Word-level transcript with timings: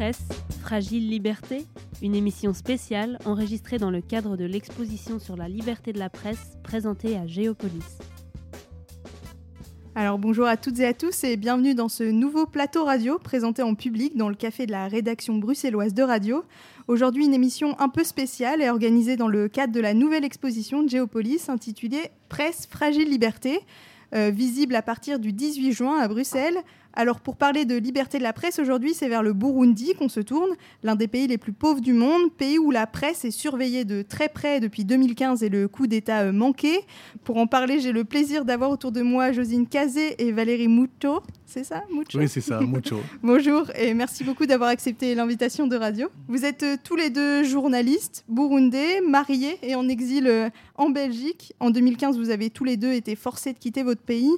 Presse, 0.00 0.28
Fragile 0.62 1.10
Liberté, 1.10 1.66
une 2.00 2.14
émission 2.14 2.54
spéciale 2.54 3.18
enregistrée 3.26 3.76
dans 3.76 3.90
le 3.90 4.00
cadre 4.00 4.38
de 4.38 4.46
l'exposition 4.46 5.18
sur 5.18 5.36
la 5.36 5.46
liberté 5.46 5.92
de 5.92 5.98
la 5.98 6.08
presse 6.08 6.56
présentée 6.62 7.18
à 7.18 7.26
Géopolis. 7.26 7.98
Alors 9.94 10.18
bonjour 10.18 10.46
à 10.46 10.56
toutes 10.56 10.78
et 10.78 10.86
à 10.86 10.94
tous 10.94 11.22
et 11.24 11.36
bienvenue 11.36 11.74
dans 11.74 11.90
ce 11.90 12.02
nouveau 12.02 12.46
plateau 12.46 12.86
radio 12.86 13.18
présenté 13.18 13.60
en 13.60 13.74
public 13.74 14.16
dans 14.16 14.30
le 14.30 14.36
café 14.36 14.64
de 14.64 14.72
la 14.72 14.88
rédaction 14.88 15.34
bruxelloise 15.34 15.92
de 15.92 16.02
radio. 16.02 16.44
Aujourd'hui 16.88 17.26
une 17.26 17.34
émission 17.34 17.78
un 17.78 17.90
peu 17.90 18.02
spéciale 18.02 18.62
et 18.62 18.70
organisée 18.70 19.18
dans 19.18 19.28
le 19.28 19.48
cadre 19.48 19.74
de 19.74 19.80
la 19.80 19.92
nouvelle 19.92 20.24
exposition 20.24 20.82
de 20.82 20.88
Géopolis 20.88 21.50
intitulée 21.50 22.10
Presse 22.30 22.66
Fragile 22.70 23.10
Liberté, 23.10 23.60
euh, 24.14 24.30
visible 24.30 24.76
à 24.76 24.82
partir 24.82 25.18
du 25.18 25.34
18 25.34 25.72
juin 25.72 25.98
à 25.98 26.08
Bruxelles 26.08 26.56
alors 26.94 27.20
pour 27.20 27.36
parler 27.36 27.64
de 27.64 27.76
liberté 27.76 28.18
de 28.18 28.22
la 28.22 28.32
presse 28.32 28.58
aujourd'hui, 28.58 28.94
c'est 28.94 29.08
vers 29.08 29.22
le 29.22 29.32
Burundi 29.32 29.94
qu'on 29.98 30.08
se 30.08 30.20
tourne, 30.20 30.50
l'un 30.82 30.96
des 30.96 31.08
pays 31.08 31.26
les 31.26 31.38
plus 31.38 31.52
pauvres 31.52 31.80
du 31.80 31.92
monde, 31.92 32.32
pays 32.32 32.58
où 32.58 32.70
la 32.70 32.86
presse 32.86 33.24
est 33.24 33.30
surveillée 33.30 33.84
de 33.84 34.02
très 34.02 34.28
près 34.28 34.60
depuis 34.60 34.84
2015 34.84 35.42
et 35.42 35.48
le 35.48 35.68
coup 35.68 35.86
d'État 35.86 36.20
euh, 36.22 36.32
manqué. 36.32 36.80
Pour 37.24 37.36
en 37.36 37.46
parler, 37.46 37.80
j'ai 37.80 37.92
le 37.92 38.04
plaisir 38.04 38.44
d'avoir 38.44 38.70
autour 38.70 38.92
de 38.92 39.02
moi 39.02 39.32
Josine 39.32 39.66
Kazé 39.66 40.16
et 40.18 40.32
Valérie 40.32 40.68
Mucho. 40.68 41.22
C'est 41.46 41.64
ça, 41.64 41.82
Mucho 41.92 42.18
Oui, 42.18 42.28
c'est 42.28 42.40
ça, 42.40 42.60
Mucho. 42.60 43.00
Bonjour 43.22 43.70
et 43.76 43.94
merci 43.94 44.24
beaucoup 44.24 44.46
d'avoir 44.46 44.70
accepté 44.70 45.14
l'invitation 45.14 45.66
de 45.66 45.76
radio. 45.76 46.08
Vous 46.28 46.44
êtes 46.44 46.62
euh, 46.62 46.76
tous 46.82 46.96
les 46.96 47.10
deux 47.10 47.44
journalistes 47.44 48.24
burundais, 48.28 49.00
mariés 49.00 49.58
et 49.62 49.74
en 49.74 49.88
exil 49.88 50.26
euh, 50.26 50.50
en 50.76 50.90
Belgique. 50.90 51.52
En 51.60 51.70
2015, 51.70 52.18
vous 52.18 52.30
avez 52.30 52.50
tous 52.50 52.64
les 52.64 52.76
deux 52.76 52.92
été 52.92 53.14
forcés 53.14 53.52
de 53.52 53.58
quitter 53.58 53.82
votre 53.82 54.02
pays. 54.02 54.30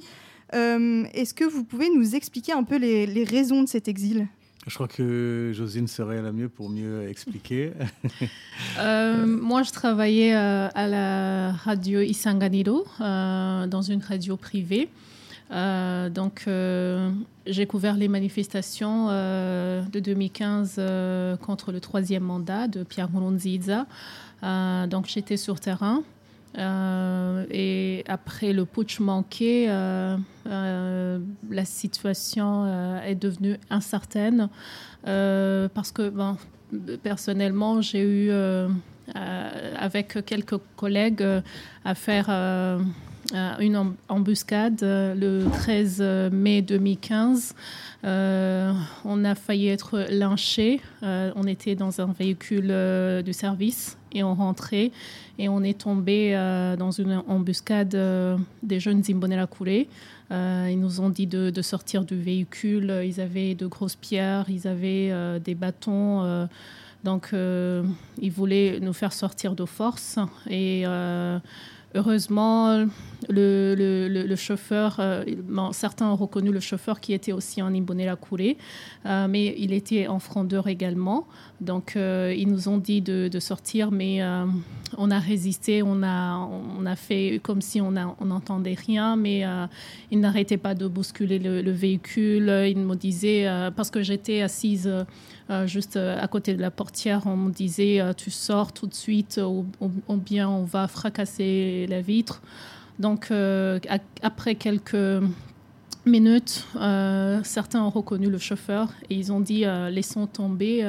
Euh, 0.53 1.05
est-ce 1.13 1.33
que 1.33 1.43
vous 1.43 1.63
pouvez 1.63 1.89
nous 1.89 2.15
expliquer 2.15 2.53
un 2.53 2.63
peu 2.63 2.77
les, 2.77 3.23
raisons 3.23 3.63
de 3.63 3.67
cet 3.67 3.87
exil? 3.87 4.27
Je 4.65 4.75
crois 4.75 4.87
que 4.87 5.51
Josine 5.53 5.87
serait 5.87 6.21
la 6.21 6.31
mieux 6.31 6.47
pour 6.47 6.69
mieux 6.69 7.07
expliquer. 7.07 7.71
Euh, 8.79 9.25
moi, 9.25 9.63
je 9.63 9.71
travaillais 9.71 10.35
euh, 10.35 10.67
à 10.73 10.87
la 10.87 11.51
radio 11.51 12.01
Isanganiro, 12.01 12.85
dans 12.99 13.81
une 13.81 14.01
radio 14.01 14.37
privée. 14.37 14.89
donc, 15.49 16.47
j'ai 17.45 17.65
couvert 17.65 17.95
les 17.95 18.07
manifestations 18.07 19.07
de 19.07 19.99
2015 19.99 20.81
contre 21.41 21.71
le 21.71 21.79
troisième 21.79 22.23
mandat 22.23 22.67
de 22.67 22.83
Pierre 22.83 23.09
Nkurunziza. 23.09 23.85
donc, 24.87 25.07
j'étais 25.07 25.37
sur 25.37 25.59
terrain. 25.59 26.03
Euh, 26.57 27.45
et 27.49 28.03
après 28.07 28.53
le 28.53 28.65
putsch 28.65 28.99
manqué, 28.99 29.65
euh, 29.69 30.17
euh, 30.47 31.19
la 31.49 31.65
situation 31.65 32.65
est 33.03 33.15
devenue 33.15 33.57
incertaine 33.69 34.49
parce 35.03 35.91
que 35.91 36.11
personnellement, 37.01 37.81
j'ai 37.81 38.01
eu 38.01 38.31
avec 39.15 40.25
quelques 40.25 40.57
collègues 40.75 41.25
à 41.85 41.95
faire 41.95 42.29
une 43.59 43.95
embuscade 44.09 44.79
le 44.81 45.45
13 45.51 46.31
mai 46.31 46.61
2015. 46.61 47.55
on 48.03 49.25
a 49.25 49.35
failli 49.35 49.69
être 49.69 50.05
lynché. 50.09 50.81
on 51.01 51.43
était 51.43 51.75
dans 51.75 51.99
un 51.99 52.13
véhicule 52.13 52.67
de 52.67 53.31
service 53.31 53.97
et 54.13 54.23
on 54.23 54.35
rentrait 54.35 54.91
et 55.39 55.49
on 55.49 55.63
est 55.63 55.79
tombé 55.79 56.35
euh, 56.35 56.75
dans 56.75 56.91
une 56.91 57.23
embuscade 57.27 57.95
euh, 57.95 58.37
des 58.61 58.79
jeunes 58.79 59.03
Zimbonella 59.03 59.47
Kouré. 59.47 59.87
Euh, 60.31 60.69
ils 60.71 60.79
nous 60.79 61.01
ont 61.01 61.09
dit 61.09 61.27
de, 61.27 61.61
sortir 61.61 62.03
du 62.03 62.15
véhicule. 62.15 63.01
Ils 63.03 63.19
avaient 63.19 63.55
de 63.55 63.65
grosses 63.65 63.95
pierres, 63.95 64.45
ils 64.49 64.67
avaient 64.67 65.11
des 65.39 65.55
bâtons. 65.55 66.47
donc, 67.03 67.31
ils 67.33 68.31
voulaient 68.31 68.79
nous 68.79 68.93
faire 68.93 69.13
sortir 69.13 69.53
de 69.53 69.65
force. 69.65 70.17
Et 70.49 70.85
heureusement, 71.95 72.85
le, 73.29 74.35
chauffeur, 74.35 75.01
certains 75.71 76.07
ont 76.07 76.15
reconnu 76.15 76.51
le 76.51 76.59
chauffeur 76.59 76.99
qui 76.99 77.13
était 77.13 77.31
aussi 77.31 77.61
en 77.61 77.73
Imbonella 77.73 78.15
Kouré, 78.15 78.57
mais 79.05 79.55
il 79.57 79.73
était 79.73 80.07
en 80.07 80.19
frondeur 80.19 80.67
également. 80.67 81.27
Donc, 81.61 81.93
ils 81.95 82.47
nous 82.47 82.67
ont 82.67 82.77
dit 82.77 83.01
de, 83.01 83.39
sortir, 83.39 83.91
mais 83.91 84.21
on 84.97 85.11
a 85.11 85.19
résisté, 85.19 85.83
on 85.83 86.03
a, 86.03 86.95
fait 86.95 87.39
comme 87.43 87.61
si 87.61 87.81
on 87.81 87.91
n'entendait 87.91 88.75
rien, 88.75 89.15
mais 89.15 89.45
euh, 89.45 89.65
il 90.11 90.19
n'arrêtait 90.19 90.57
pas 90.57 90.75
de 90.75 90.87
bousculer 90.87 91.39
le, 91.39 91.71
véhicule. 91.71 92.65
Il 92.67 92.77
me 92.79 92.95
disait, 92.95 93.47
euh, 93.47 93.71
parce 93.71 93.89
que 93.89 94.03
j'étais 94.03 94.41
assise 94.41 94.89
euh, 95.49 95.67
juste 95.67 95.97
à 95.97 96.27
côté 96.27 96.53
de 96.53 96.61
la 96.61 96.71
portière, 96.71 97.23
on 97.25 97.35
me 97.35 97.51
disait, 97.51 98.01
tu 98.15 98.31
sors 98.31 98.71
tout 98.73 98.87
de 98.87 98.93
suite 98.93 99.39
ou, 99.43 99.65
bien 100.17 100.49
on 100.49 100.63
va 100.63 100.87
fracasser 100.87 101.82
la 101.87 102.01
vitre. 102.01 102.41
Donc, 102.99 103.31
après 104.21 104.55
quelques 104.55 105.23
minutes, 106.05 106.65
certains 107.43 107.81
ont 107.81 107.89
reconnu 107.89 108.29
le 108.29 108.37
chauffeur 108.37 108.89
et 109.09 109.15
ils 109.15 109.31
ont 109.31 109.39
dit 109.39 109.65
laissons 109.91 110.27
tomber, 110.27 110.85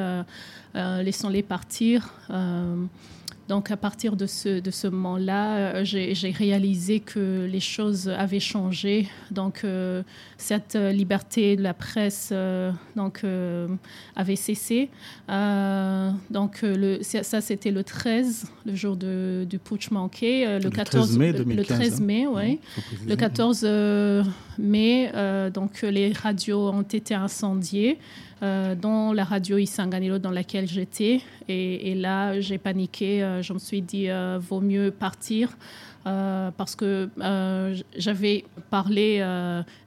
laissons-les 0.75 1.43
partir. 1.43 2.13
Donc 3.49 3.71
à 3.71 3.77
partir 3.77 4.17
de 4.17 4.27
ce, 4.27 4.61
de 4.61 4.71
ce 4.71 4.87
moment-là, 4.87 5.57
euh, 5.57 5.85
j'ai 5.85 6.31
réalisé 6.31 7.01
que 7.01 7.47
les 7.51 7.61
choses 7.61 8.09
avaient 8.09 8.41
changé. 8.41 9.09
Donc 9.31 9.63
euh, 9.65 10.03
cette 10.39 10.77
liberté 10.77 11.55
de 11.57 11.63
la 11.63 11.75
presse 11.75 12.31
euh, 12.33 12.73
donc, 12.97 13.23
avait 14.17 14.37
cessé. 14.37 14.89
donc 15.29 16.61
le, 16.63 16.99
ça, 17.03 17.41
c'était 17.41 17.71
le 17.71 17.85
13, 17.85 18.47
le 18.65 18.75
jour 18.75 18.97
de, 18.97 19.47
du 19.49 19.59
putsch 19.59 19.91
manqué. 19.91 20.59
le, 20.59 20.71
14 20.71 21.19
mai 21.19 21.33
2015. 21.33 21.57
Le 21.57 21.65
13 21.65 22.01
mai, 22.01 22.27
oui. 22.27 22.61
Le 23.07 23.15
14 23.17 23.67
mai, 24.59 25.13
donc 25.53 25.83
les 25.83 26.13
radios 26.13 26.71
ont 26.71 26.83
été 26.83 27.15
incendiées. 27.15 27.99
Euh, 28.45 28.75
dans 28.75 29.15
la 29.15 29.25
radio 29.25 29.57
Isanganilo 29.57 30.19
dans 30.19 30.31
laquelle 30.31 30.69
j'étais. 30.69 31.23
Et, 31.49 31.95
là, 31.95 32.41
j'ai 32.41 32.59
paniqué. 32.59 33.23
Euh, 33.23 33.41
je 33.41 33.55
me 33.55 33.59
suis 33.59 33.81
dit, 33.81 34.11
euh, 34.11 34.39
vaut 34.39 34.61
mieux 34.61 34.91
partir. 34.91 35.57
parce 36.05 36.77
que 36.77 37.09
j'avais 37.97 38.45
parlé 38.69 39.09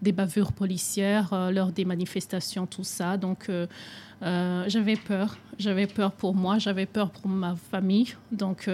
des 0.02 0.12
bavures 0.12 0.52
policières 0.52 1.30
lors 1.52 1.72
des 1.72 1.86
manifestations, 1.86 2.66
tout 2.66 2.84
ça. 2.84 3.18
Donc, 3.18 3.52
j'avais 4.22 4.96
peur. 4.96 5.38
J'avais 5.60 5.86
peur 5.86 6.12
pour 6.12 6.34
moi, 6.34 6.58
j'avais 6.58 6.88
peur 6.88 7.12
pour 7.12 7.28
ma 7.30 7.56
famille. 7.56 8.16
Donc, 8.32 8.68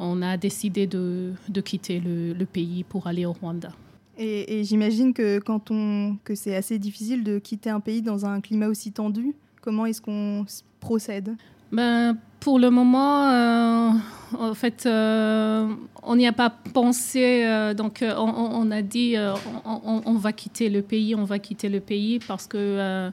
on 0.00 0.22
a 0.22 0.36
décidé 0.36 0.88
de, 0.88 1.32
de 1.48 1.60
quitter 1.60 2.00
le 2.00 2.44
pays 2.44 2.82
pour 2.82 3.06
aller 3.06 3.24
au 3.24 3.32
Rwanda. 3.32 3.70
Et, 4.18 4.64
j'imagine 4.64 5.14
que 5.14 5.38
quand 5.38 5.70
on 5.70 6.16
que 6.24 6.34
c'est 6.34 6.56
assez 6.56 6.78
difficile 6.78 7.22
de 7.22 7.38
quitter 7.38 7.70
un 7.70 7.80
pays 7.80 8.02
dans 8.02 8.26
un 8.26 8.40
climat 8.40 8.66
aussi 8.66 8.90
tendu. 8.90 9.34
Comment 9.60 9.86
est-ce 9.86 10.02
qu'on 10.02 10.44
procède? 10.80 11.36
Ben, 11.70 12.16
pour 12.40 12.58
le 12.58 12.70
moment, 12.70 13.30
euh, 13.30 13.90
en 14.38 14.54
fait, 14.54 14.86
euh, 14.86 15.68
on 16.02 16.16
n'y 16.16 16.26
a 16.26 16.32
pas 16.32 16.50
pensé. 16.50 17.44
Euh, 17.44 17.74
donc, 17.74 18.02
on, 18.02 18.70
a 18.70 18.82
dit, 18.82 19.16
on, 19.64 20.14
va 20.14 20.32
quitter 20.32 20.68
le 20.68 20.82
pays, 20.82 21.14
on 21.14 21.24
va 21.24 21.38
quitter 21.38 21.68
le 21.68 21.80
pays 21.80 22.20
parce 22.26 22.46
que 22.46 23.10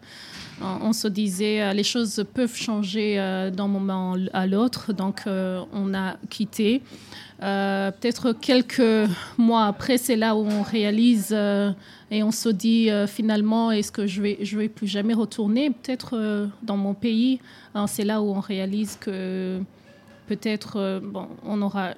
on 0.62 0.94
se 0.94 1.08
disait, 1.08 1.74
les 1.74 1.84
choses 1.84 2.26
peuvent 2.34 2.56
changer 2.56 3.18
d'un 3.54 3.68
moment 3.68 4.16
à 4.34 4.48
l'autre. 4.48 4.94
Donc, 4.94 5.24
on 5.28 5.94
a 5.94 6.16
quitté. 6.30 6.82
Euh, 7.46 7.92
peut-être 7.92 8.32
quelques 8.32 9.10
mois 9.38 9.66
après, 9.66 10.00
c'est 10.00 10.16
là 10.16 10.36
où 10.36 10.40
on 10.48 10.64
réalise 10.64 11.30
euh, 11.32 11.72
et 12.10 12.24
on 12.24 12.32
se 12.32 12.50
dit 12.50 12.90
euh, 12.90 13.06
finalement, 13.06 13.72
est-ce 13.72 13.92
que 13.92 14.08
je 14.08 14.22
vais, 14.22 14.40
je 14.42 14.58
vais 14.58 14.68
plus 14.68 14.88
jamais 14.88 15.14
retourner 15.14 15.70
peut-être 15.70 16.50
dans 16.64 16.78
mon 16.78 16.96
pays 16.96 17.40
C'est 17.88 18.04
là 18.04 18.22
où 18.22 18.32
on 18.32 18.40
réalise 18.40 18.98
que 19.00 19.60
peut-être 20.28 21.02
bon, 21.04 21.28
on 21.44 21.58
n'aura 21.58 21.94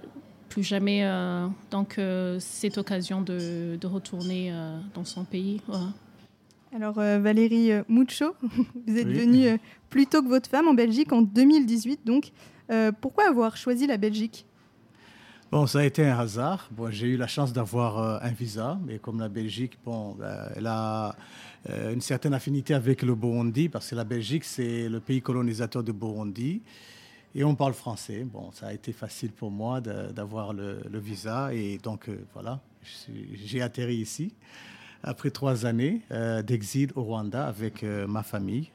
plus 0.49 0.63
jamais 0.63 1.07
donc 1.71 1.99
cette 2.39 2.77
occasion 2.77 3.21
de, 3.21 3.77
de 3.79 3.87
retourner 3.87 4.51
dans 4.93 5.05
son 5.05 5.23
pays. 5.23 5.61
Alors 6.75 6.95
Valérie 6.95 7.71
Mucho, 7.87 8.35
vous 8.87 8.97
êtes 8.97 9.07
venue 9.07 9.59
plus 9.89 10.07
tôt 10.07 10.21
que 10.21 10.27
votre 10.27 10.49
femme 10.49 10.67
en 10.67 10.73
Belgique 10.73 11.13
en 11.13 11.21
2018. 11.21 12.01
Donc, 12.05 12.31
pourquoi 12.99 13.29
avoir 13.29 13.55
choisi 13.55 13.87
la 13.87 13.97
Belgique? 13.97 14.46
Bon, 15.49 15.65
ça 15.65 15.79
a 15.79 15.83
été 15.85 16.05
un 16.05 16.19
hasard. 16.19 16.67
Bon, 16.71 16.91
j'ai 16.91 17.07
eu 17.07 17.15
la 17.15 17.27
chance 17.27 17.53
d'avoir 17.53 17.99
euh, 17.99 18.19
un 18.21 18.31
visa, 18.31 18.77
mais 18.85 18.99
comme 18.99 19.21
la 19.21 19.29
Belgique, 19.29 19.77
bon, 19.85 20.13
ben, 20.15 20.49
elle 20.57 20.67
a 20.67 21.15
euh, 21.69 21.93
une 21.93 22.01
certaine 22.01 22.33
affinité 22.33 22.73
avec 22.73 23.01
le 23.01 23.15
Burundi, 23.15 23.69
parce 23.69 23.89
que 23.89 23.95
la 23.95 24.03
Belgique, 24.03 24.43
c'est 24.43 24.89
le 24.89 24.99
pays 24.99 25.21
colonisateur 25.21 25.83
de 25.83 25.93
Burundi. 25.93 26.61
Et 27.33 27.45
on 27.45 27.55
parle 27.55 27.73
français. 27.73 28.25
Bon, 28.25 28.51
ça 28.51 28.67
a 28.67 28.73
été 28.73 28.91
facile 28.91 29.31
pour 29.31 29.49
moi 29.49 29.79
d'avoir 29.79 30.51
le, 30.51 30.81
visa. 30.99 31.53
Et 31.53 31.77
donc, 31.77 32.09
euh, 32.09 32.25
voilà, 32.33 32.59
j'ai 33.45 33.61
atterri 33.61 33.95
ici 33.95 34.33
après 35.01 35.29
trois 35.29 35.65
années 35.65 36.01
d'exil 36.43 36.91
au 36.95 37.03
Rwanda 37.03 37.47
avec 37.47 37.83
ma 37.83 38.23
famille. 38.23 38.71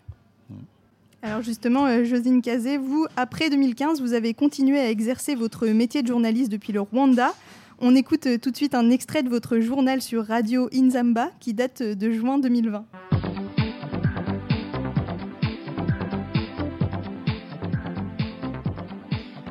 Alors 1.24 1.40
justement, 1.40 1.86
euh, 1.86 2.02
Josine 2.02 2.42
Kazé, 2.42 2.78
vous, 2.78 3.06
après 3.16 3.48
2015, 3.48 4.00
vous 4.00 4.12
avez 4.12 4.34
continué 4.34 4.80
à 4.80 4.90
exercer 4.90 5.36
votre 5.36 5.68
métier 5.68 6.02
de 6.02 6.08
journaliste 6.08 6.50
depuis 6.50 6.72
le 6.72 6.80
Rwanda. 6.80 7.32
On 7.78 7.94
écoute 7.94 8.26
euh, 8.26 8.38
tout 8.38 8.50
de 8.50 8.56
suite 8.56 8.74
un 8.74 8.90
extrait 8.90 9.22
de 9.22 9.28
votre 9.28 9.60
journal 9.60 10.02
sur 10.02 10.26
Radio 10.26 10.68
Inzamba 10.74 11.30
qui 11.38 11.54
date 11.54 11.80
euh, 11.80 11.94
de 11.94 12.10
juin 12.10 12.38
2020. 12.38 12.84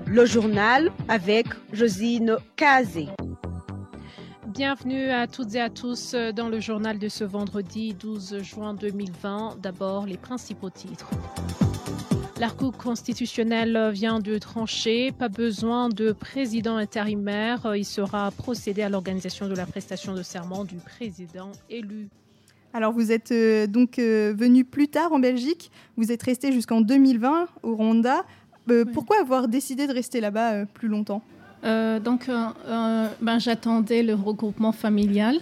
Le 0.08 0.26
journal 0.26 0.92
avec 1.08 1.48
Josine 1.72 2.36
Kazé. 2.58 3.08
Bienvenue 4.64 5.10
à 5.10 5.26
toutes 5.26 5.56
et 5.56 5.60
à 5.60 5.72
tous 5.72 6.14
dans 6.36 6.48
le 6.48 6.60
journal 6.60 7.00
de 7.00 7.10
ce 7.10 7.24
vendredi 7.24 7.96
12 7.96 8.44
juin 8.44 8.76
2020. 8.76 9.58
D'abord, 9.60 10.06
les 10.06 10.18
principaux 10.18 10.70
titres. 10.70 11.10
La 12.40 12.52
Cour 12.52 12.78
constitutionnelle 12.78 13.90
vient 13.92 14.20
de 14.20 14.38
trancher. 14.38 15.12
Pas 15.14 15.30
besoin 15.30 15.90
de 15.90 16.12
président 16.12 16.78
intérimaire. 16.78 17.76
Il 17.76 17.86
sera 17.86 18.30
procédé 18.30 18.84
à 18.84 18.90
l'organisation 18.90 19.50
de 19.50 19.56
la 19.56 19.66
prestation 19.66 20.14
de 20.14 20.22
serment 20.22 20.64
du 20.64 20.76
président 20.76 21.52
élu. 21.68 22.10
Alors 22.72 22.94
vous 22.94 23.12
êtes 23.12 23.32
euh, 23.32 23.66
donc 23.66 23.98
euh, 23.98 24.32
venu 24.38 24.64
plus 24.64 24.90
tard 24.90 25.12
en 25.12 25.18
Belgique. 25.18 25.72
Vous 25.98 26.12
êtes 26.12 26.22
resté 26.22 26.52
jusqu'en 26.52 26.82
2020 26.82 27.48
au 27.64 27.76
Rwanda. 27.76 28.26
Euh, 28.70 28.86
pourquoi 28.94 29.20
avoir 29.22 29.48
décidé 29.48 29.88
de 29.88 29.94
rester 29.94 30.22
là-bas 30.22 30.68
plus 30.68 30.88
longtemps? 30.88 31.24
Euh, 31.64 32.00
donc, 32.00 32.28
euh, 32.28 32.48
euh, 32.68 33.08
ben, 33.22 33.40
j'attendais 33.40 34.04
le 34.04 34.16
regroupement 34.16 34.72
familial 34.72 35.40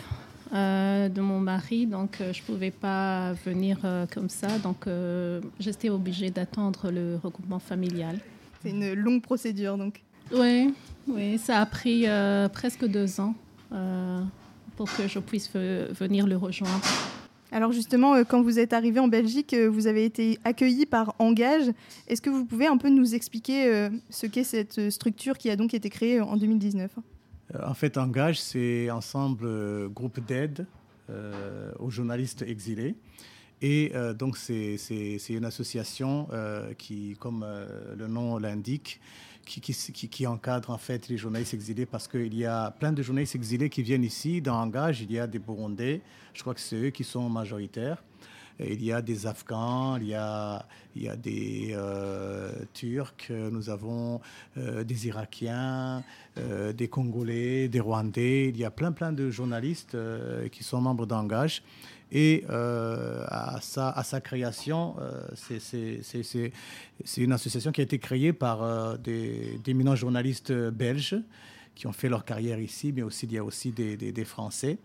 de 0.52 1.22
mon 1.22 1.40
mari, 1.40 1.86
donc 1.86 2.18
je 2.20 2.42
ne 2.42 2.46
pouvais 2.48 2.72
pas 2.72 3.34
venir 3.46 3.78
comme 4.12 4.30
ça. 4.30 4.48
Donc, 4.58 4.88
j'étais 5.60 5.92
obligée 5.92 6.32
d'attendre 6.32 6.90
le 6.90 7.20
regroupement 7.24 7.60
familial. 7.60 8.18
C'est 8.64 8.72
une 8.72 8.94
longue 8.94 9.22
procédure, 9.22 9.78
donc. 9.78 10.02
Oui, 10.34 10.74
oui, 11.08 11.38
ça 11.38 11.62
a 11.62 11.66
pris 11.68 12.08
presque 12.52 12.84
deux 12.88 13.20
ans 13.20 13.36
pour 14.76 14.92
que 14.92 15.08
je 15.08 15.20
puisse 15.20 15.52
venir 15.54 16.26
le 16.26 16.36
rejoindre. 16.36 16.82
Alors 17.52 17.72
justement, 17.72 18.16
euh, 18.16 18.24
quand 18.24 18.42
vous 18.42 18.60
êtes 18.60 18.74
arrivé 18.74 19.00
en 19.00 19.08
Belgique, 19.08 19.54
euh, 19.54 19.70
vous 19.70 19.88
avez 19.88 20.06
été 20.06 20.38
accueilli 20.44 20.86
par 20.86 21.16
Engage. 21.20 21.72
Est-ce 22.08 22.22
que 22.22 22.30
vous 22.30 22.46
pouvez 22.46 22.68
un 22.68 22.78
peu 22.78 22.90
nous 22.90 23.16
expliquer 23.16 23.68
euh, 23.68 23.90
ce 24.10 24.28
qu'est 24.28 24.44
cette 24.44 24.90
structure 24.92 25.38
qui 25.38 25.50
a 25.50 25.56
donc 25.56 25.74
été 25.74 25.90
créée 25.90 26.22
en 26.22 26.38
2019 26.38 26.92
En 27.64 27.74
fait, 27.74 27.98
Engage, 27.98 28.40
c'est 28.40 28.92
ensemble 28.92 29.90
groupe 29.90 30.20
d'aide 30.20 30.66
aux 31.80 31.90
journalistes 31.90 32.44
exilés. 32.44 32.96
Et 33.64 33.92
donc, 34.20 34.38
c'est 34.38 34.78
une 35.30 35.44
association 35.44 36.28
qui, 36.78 37.16
comme 37.20 37.44
le 37.98 38.06
nom 38.06 38.38
l'indique, 38.38 39.02
qui, 39.50 40.08
qui, 40.10 40.28
encadre 40.28 40.70
en 40.70 40.78
fait 40.78 41.10
les 41.10 41.18
journalistes 41.18 41.56
exilés 41.56 41.88
parce 41.88 42.08
qu'il 42.08 42.36
y 42.36 42.46
a 42.46 42.72
plein 42.72 42.92
de 42.92 43.02
journalistes 43.02 43.36
exilés 43.36 43.70
qui 43.70 43.82
viennent 43.82 44.04
ici. 44.04 44.42
Dans 44.42 44.56
Engage, 44.62 45.02
il 45.02 45.12
y 45.12 45.18
a 45.20 45.26
des 45.26 45.40
Burundais, 45.40 46.02
je 46.34 46.42
crois 46.42 46.54
que 46.54 46.62
c'est 46.62 46.76
eux 46.76 46.90
qui 46.92 47.04
sont 47.04 47.28
majoritaires. 47.30 48.04
Il 48.60 48.84
y 48.84 48.92
a 48.92 49.02
des 49.02 49.26
Afghans, 49.26 49.98
il 50.02 50.10
y 50.10 50.14
a, 50.14 50.66
il 50.94 51.04
y 51.04 51.10
a 51.10 51.16
des 51.16 51.70
euh, 51.72 52.52
Turcs, 52.74 53.30
nous 53.30 53.70
avons 53.70 54.20
euh, 54.58 54.84
des 54.84 55.08
Irakiens, 55.08 56.04
euh, 56.38 56.74
des 56.74 56.90
Congolais, 56.90 57.70
des 57.70 57.80
Rwandais. 57.80 58.50
Il 58.50 58.58
y 58.58 58.66
a 58.66 58.72
plein, 58.72 58.92
plein 58.92 59.14
de 59.14 59.30
journalistes 59.30 59.98
qui 60.52 60.64
sont 60.64 60.82
membres 60.82 61.06
d'Engage. 61.06 61.64
Et 62.12 62.44
euh, 62.50 63.24
à, 63.28 63.60
sa, 63.62 64.22
création, 64.22 64.96
euh, 65.00 65.22
c'est 65.36 67.22
une 67.22 67.32
association 67.32 67.72
qui 67.72 67.82
a 67.82 67.84
été 67.84 68.00
créée 68.00 68.34
par 68.34 68.64
euh, 68.64 68.98
des 68.98 69.60
d'éminents 69.64 69.96
journalistes 69.96 70.52
belges 70.52 71.18
qui 71.76 71.86
ont 71.86 71.94
fait 71.94 72.10
leur 72.10 72.26
carrière 72.26 72.60
ici, 72.60 72.92
mais 72.94 73.04
aussi 73.04 73.28
il 73.28 73.34
y 73.34 73.38
a 73.38 73.44
aussi 73.44 73.72
des 73.72 74.26
Français. 74.26 74.80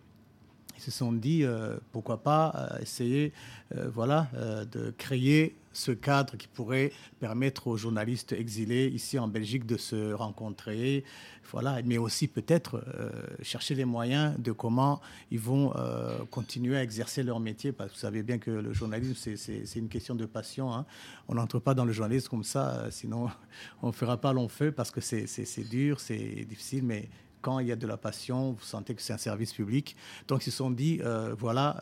Ils 0.76 0.82
se 0.82 0.90
sont 0.90 1.12
dit 1.12 1.44
pourquoi 1.92 2.22
pas 2.22 2.76
essayer 2.80 3.32
voilà, 3.72 4.28
de 4.72 4.92
créer 4.96 5.54
ce 5.74 5.90
cadre 5.90 6.36
qui 6.36 6.46
pourrait 6.46 6.92
permettre 7.20 7.66
aux 7.66 7.76
journalistes 7.76 8.32
exilés 8.32 8.86
ici 8.86 9.18
en 9.18 9.28
Belgique 9.28 9.66
de 9.66 9.76
se 9.76 10.12
rencontrer, 10.12 11.04
voilà, 11.50 11.82
mais 11.84 11.98
aussi 11.98 12.28
peut-être 12.28 12.82
euh, 12.98 13.10
chercher 13.42 13.74
les 13.74 13.84
moyens 13.84 14.38
de 14.38 14.52
comment 14.52 15.00
ils 15.30 15.38
vont 15.38 15.72
euh, 15.76 16.18
continuer 16.30 16.76
à 16.76 16.82
exercer 16.82 17.22
leur 17.22 17.40
métier, 17.40 17.72
parce 17.72 17.90
que 17.90 17.94
vous 17.96 18.00
savez 18.00 18.22
bien 18.22 18.38
que 18.38 18.50
le 18.50 18.72
journalisme, 18.72 19.14
c'est 19.36 19.78
une 19.78 19.88
question 19.88 20.14
de 20.14 20.26
passion. 20.26 20.72
Hein. 20.72 20.86
On 21.28 21.34
n'entre 21.34 21.58
pas 21.58 21.74
dans 21.74 21.84
le 21.84 21.92
journalisme 21.92 22.28
comme 22.28 22.44
ça, 22.44 22.70
euh, 22.70 22.90
sinon 22.90 23.28
on 23.82 23.88
ne 23.88 23.92
fera 23.92 24.16
pas 24.16 24.32
long 24.32 24.48
feu, 24.48 24.72
parce 24.72 24.90
que 24.90 25.00
c'est 25.00 25.68
dur, 25.68 26.00
c'est 26.00 26.44
difficile, 26.48 26.84
mais 26.84 27.08
quand 27.44 27.58
il 27.58 27.68
y 27.68 27.72
a 27.72 27.76
de 27.76 27.86
la 27.86 27.98
passion, 27.98 28.52
vous 28.52 28.64
sentez 28.64 28.94
que 28.94 29.02
c'est 29.02 29.12
un 29.12 29.18
service 29.18 29.52
public. 29.52 29.96
Donc 30.28 30.46
ils 30.46 30.50
se 30.50 30.56
sont 30.56 30.70
dit, 30.70 31.00
voilà, 31.38 31.80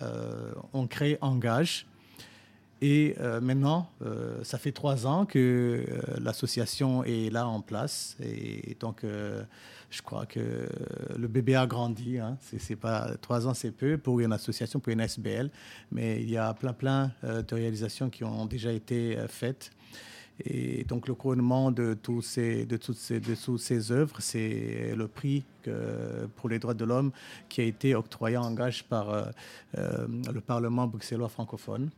on 0.72 0.86
crée 0.86 1.18
Engage, 1.20 1.86
et 2.82 3.14
euh, 3.20 3.40
maintenant, 3.40 3.88
euh, 4.04 4.42
ça 4.42 4.58
fait 4.58 4.72
trois 4.72 5.06
ans 5.06 5.24
que 5.24 5.38
euh, 5.38 6.00
l'association 6.20 7.04
est 7.04 7.32
là 7.32 7.46
en 7.46 7.60
place. 7.60 8.16
Et 8.20 8.76
donc, 8.80 9.06
je 9.90 10.02
crois 10.02 10.26
que 10.26 10.68
le 11.16 11.28
bébé 11.28 11.54
a 11.54 11.66
grandi. 11.66 12.18
Hein. 12.18 12.36
C'est, 12.40 12.74
pas 12.74 13.12
trois 13.20 13.46
ans, 13.46 13.54
c'est 13.54 13.70
peu 13.70 13.98
pour 13.98 14.18
une 14.18 14.32
association, 14.32 14.80
pour 14.80 14.92
une 14.92 15.00
SBL, 15.00 15.48
mais 15.92 16.20
il 16.22 16.30
y 16.30 16.36
a 16.36 16.52
plein, 16.54 16.72
plein 16.72 17.12
de 17.22 17.54
réalisations 17.54 18.10
qui 18.10 18.24
ont 18.24 18.46
déjà 18.46 18.72
été 18.72 19.16
faites. 19.28 19.70
Et 20.44 20.84
donc, 20.84 21.08
le 21.08 21.14
couronnement 21.14 21.70
de, 21.70 21.94
toutes 21.94 22.24
ces, 22.24 22.66
œuvres, 23.92 24.16
c'est 24.18 24.94
le 24.96 25.06
prix 25.06 25.44
pour 26.36 26.48
les 26.48 26.58
droits 26.58 26.74
de 26.74 26.84
l'homme 26.84 27.12
qui 27.48 27.60
a 27.60 27.64
été 27.64 27.94
octroyé 27.94 28.36
en 28.36 28.52
gage 28.52 28.84
par 28.84 29.30
le 29.76 30.40
Parlement 30.40 30.86
bruxellois 30.86 31.28
francophone 31.28 31.90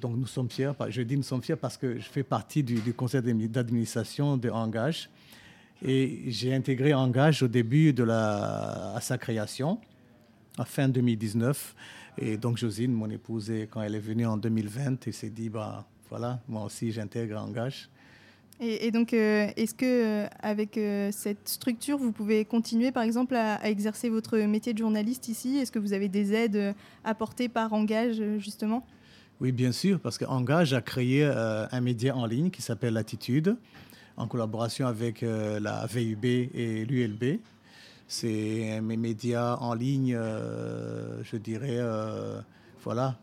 donc 0.00 0.16
nous 0.16 0.26
sommes 0.26 0.50
fiers, 0.50 0.72
je 0.88 1.02
dis 1.02 1.16
nous 1.16 1.22
sommes 1.22 1.42
fiers 1.42 1.56
parce 1.56 1.76
que 1.76 1.98
je 1.98 2.08
fais 2.08 2.22
partie 2.22 2.62
du, 2.62 2.94
conseil 2.94 3.20
d'administration 3.20 4.36
de 4.36 4.48
Engage 4.48 5.10
et 5.84 6.22
j'ai 6.28 6.54
intégré 6.54 6.94
Engage 6.94 7.42
au 7.42 7.48
début 7.48 7.92
de 7.92 8.06
sa 8.06 9.18
création, 9.18 9.80
à 10.56 10.64
fin 10.64 10.88
2019. 10.88 11.74
Et 12.18 12.36
donc 12.36 12.58
Josine, 12.58 12.92
mon 12.92 13.10
épouse, 13.10 13.50
quand 13.70 13.82
elle 13.82 13.94
est 13.94 14.00
venue 14.00 14.26
en 14.26 14.36
2020, 14.36 15.06
elle 15.06 15.12
s'est 15.12 15.30
dit, 15.30 15.48
bah, 15.48 15.84
voilà, 16.12 16.40
moi 16.46 16.64
aussi 16.64 16.92
j'intègre 16.92 17.40
Engage. 17.40 17.88
Et, 18.60 18.90
donc, 18.90 19.14
euh, 19.14 19.48
est-ce 19.56 19.74
que 19.74 19.86
euh, 19.86 20.28
avec 20.40 20.76
euh, 20.76 21.08
cette 21.10 21.48
structure, 21.48 21.96
vous 21.96 22.12
pouvez 22.12 22.44
continuer, 22.44 22.92
par 22.92 23.02
exemple, 23.02 23.34
à, 23.34 23.54
à 23.54 23.70
exercer 23.70 24.10
votre 24.10 24.36
métier 24.36 24.74
de 24.74 24.78
journaliste 24.78 25.28
ici? 25.28 25.56
Est-ce 25.56 25.72
que 25.72 25.78
vous 25.78 25.94
avez 25.94 26.08
des 26.08 26.34
aides 26.34 26.74
apportées 27.02 27.48
par 27.48 27.72
Engage, 27.72 28.22
justement? 28.36 28.86
Oui, 29.40 29.52
bien 29.52 29.72
sûr, 29.72 29.98
parce 30.00 30.18
qu'Engage 30.18 30.74
a 30.74 30.82
créé 30.82 31.24
un 31.24 31.80
média 31.80 32.14
en 32.14 32.26
ligne 32.26 32.50
qui 32.50 32.60
s'appelle 32.60 32.92
Latitude, 32.92 33.56
en 34.18 34.28
collaboration 34.28 34.86
avec 34.86 35.22
la 35.22 35.86
VUB 35.86 36.24
et 36.24 36.84
l'ULB. 36.84 37.40
C'est 38.06 38.76
un 38.76 38.82
média 38.82 39.56
en 39.60 39.72
ligne, 39.72 40.14
je 40.14 41.36
dirais, 41.36 41.80
voilà, 42.84 43.18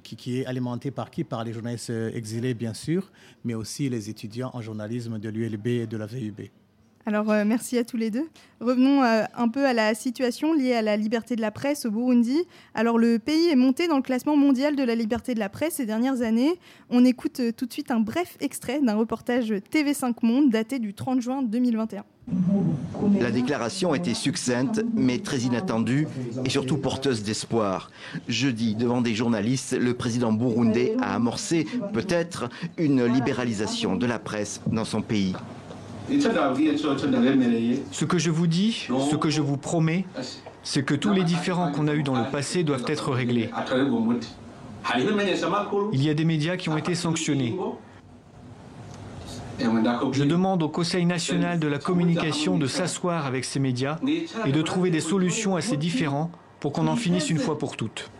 qui, 0.00 0.40
est 0.40 0.46
alimenté 0.46 0.90
par 0.90 1.10
qui? 1.10 1.24
Par 1.24 1.44
les 1.44 1.52
journalistes 1.52 1.90
exilés, 1.90 2.54
bien 2.54 2.74
sûr, 2.74 3.10
mais 3.44 3.54
aussi 3.54 3.88
les 3.88 4.10
étudiants 4.10 4.50
en 4.52 4.60
journalisme 4.60 5.18
de 5.18 5.28
l'ULB 5.28 5.66
et 5.66 5.86
de 5.86 5.96
la 5.96 6.06
VUB. 6.06 6.48
Alors, 7.06 7.30
euh, 7.30 7.44
merci 7.44 7.76
à 7.76 7.84
tous 7.84 7.98
les 7.98 8.10
deux. 8.10 8.26
Revenons 8.60 9.02
euh, 9.02 9.24
un 9.36 9.48
peu 9.48 9.66
à 9.66 9.74
la 9.74 9.94
situation 9.94 10.54
liée 10.54 10.72
à 10.72 10.80
la 10.80 10.96
liberté 10.96 11.36
de 11.36 11.42
la 11.42 11.50
presse 11.50 11.84
au 11.84 11.90
Burundi. 11.90 12.38
Alors, 12.74 12.96
le 12.96 13.18
pays 13.18 13.50
est 13.50 13.56
monté 13.56 13.88
dans 13.88 13.96
le 13.96 14.02
classement 14.02 14.36
mondial 14.36 14.74
de 14.74 14.82
la 14.82 14.94
liberté 14.94 15.34
de 15.34 15.38
la 15.38 15.50
presse 15.50 15.74
ces 15.74 15.86
dernières 15.86 16.22
années. 16.22 16.58
On 16.88 17.04
écoute 17.04 17.40
euh, 17.40 17.52
tout 17.52 17.66
de 17.66 17.72
suite 17.72 17.90
un 17.90 18.00
bref 18.00 18.38
extrait 18.40 18.80
d'un 18.80 18.94
reportage 18.94 19.52
TV5 19.70 20.14
Monde 20.22 20.48
daté 20.48 20.78
du 20.78 20.94
30 20.94 21.20
juin 21.20 21.42
2021. 21.42 22.04
La 23.20 23.30
déclaration 23.30 23.94
était 23.94 24.14
succincte, 24.14 24.82
mais 24.94 25.18
très 25.18 25.40
inattendue 25.40 26.08
et 26.42 26.48
surtout 26.48 26.78
porteuse 26.78 27.22
d'espoir. 27.22 27.90
Jeudi, 28.28 28.76
devant 28.76 29.02
des 29.02 29.14
journalistes, 29.14 29.76
le 29.78 29.92
président 29.92 30.32
burundais 30.32 30.96
a 31.02 31.14
amorcé 31.14 31.66
peut-être 31.92 32.48
une 32.78 33.04
libéralisation 33.04 33.96
de 33.96 34.06
la 34.06 34.18
presse 34.18 34.62
dans 34.66 34.86
son 34.86 35.02
pays. 35.02 35.34
Ce 37.92 38.04
que 38.04 38.18
je 38.18 38.30
vous 38.30 38.46
dis, 38.46 38.88
ce 39.10 39.16
que 39.16 39.30
je 39.30 39.40
vous 39.40 39.56
promets, 39.56 40.04
c'est 40.62 40.82
que 40.84 40.94
tous 40.94 41.12
les 41.12 41.24
différends 41.24 41.72
qu'on 41.72 41.88
a 41.88 41.94
eus 41.94 42.02
dans 42.02 42.18
le 42.18 42.30
passé 42.30 42.62
doivent 42.62 42.84
être 42.86 43.10
réglés. 43.12 43.50
Il 45.92 46.02
y 46.02 46.10
a 46.10 46.14
des 46.14 46.24
médias 46.24 46.56
qui 46.56 46.68
ont 46.68 46.76
été 46.76 46.94
sanctionnés. 46.94 47.56
Je 49.58 50.24
demande 50.24 50.62
au 50.62 50.68
Conseil 50.68 51.06
national 51.06 51.58
de 51.58 51.68
la 51.68 51.78
communication 51.78 52.58
de 52.58 52.66
s'asseoir 52.66 53.26
avec 53.26 53.44
ces 53.44 53.60
médias 53.60 53.98
et 54.44 54.52
de 54.52 54.62
trouver 54.62 54.90
des 54.90 55.00
solutions 55.00 55.56
à 55.56 55.60
ces 55.60 55.76
différends 55.76 56.30
pour 56.64 56.72
qu'on 56.72 56.86
en 56.86 56.96
finisse 56.96 57.28
une 57.28 57.38
fois 57.38 57.58
pour 57.58 57.76
toutes. 57.76 58.10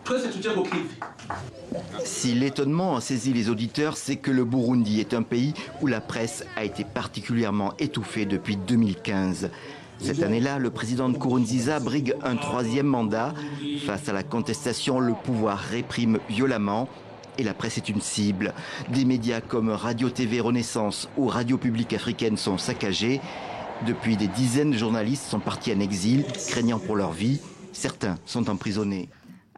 Si 2.03 2.35
l'étonnement 2.35 2.95
a 2.95 3.01
saisi 3.01 3.33
les 3.33 3.49
auditeurs, 3.49 3.97
c'est 3.97 4.17
que 4.17 4.29
le 4.29 4.45
Burundi 4.45 4.99
est 4.99 5.15
un 5.15 5.23
pays 5.23 5.55
où 5.81 5.87
la 5.87 5.99
presse 5.99 6.45
a 6.55 6.63
été 6.63 6.83
particulièrement 6.83 7.73
étouffée 7.79 8.27
depuis 8.27 8.55
2015. 8.55 9.49
Cette 9.97 10.21
année-là, 10.21 10.59
le 10.59 10.69
président 10.69 11.09
de 11.09 11.15
Nkurunziza 11.15 11.79
brigue 11.79 12.13
un 12.21 12.35
troisième 12.35 12.85
mandat. 12.85 13.33
Face 13.83 14.09
à 14.09 14.13
la 14.13 14.21
contestation, 14.21 14.99
le 14.99 15.13
pouvoir 15.13 15.57
réprime 15.57 16.19
violemment 16.29 16.87
et 17.39 17.43
la 17.43 17.55
presse 17.55 17.79
est 17.79 17.89
une 17.89 18.01
cible. 18.01 18.53
Des 18.89 19.05
médias 19.05 19.41
comme 19.41 19.69
Radio-TV 19.69 20.39
Renaissance 20.39 21.09
ou 21.17 21.25
Radio 21.25 21.57
Publique 21.57 21.93
Africaine 21.93 22.37
sont 22.37 22.59
saccagés. 22.59 23.21
Depuis, 23.87 24.17
des 24.17 24.27
dizaines 24.27 24.69
de 24.69 24.77
journalistes 24.77 25.25
sont 25.25 25.39
partis 25.39 25.73
en 25.73 25.79
exil, 25.79 26.25
craignant 26.47 26.77
pour 26.77 26.95
leur 26.95 27.11
vie. 27.11 27.39
Certains 27.75 28.15
sont 28.25 28.49
emprisonnés. 28.49 29.09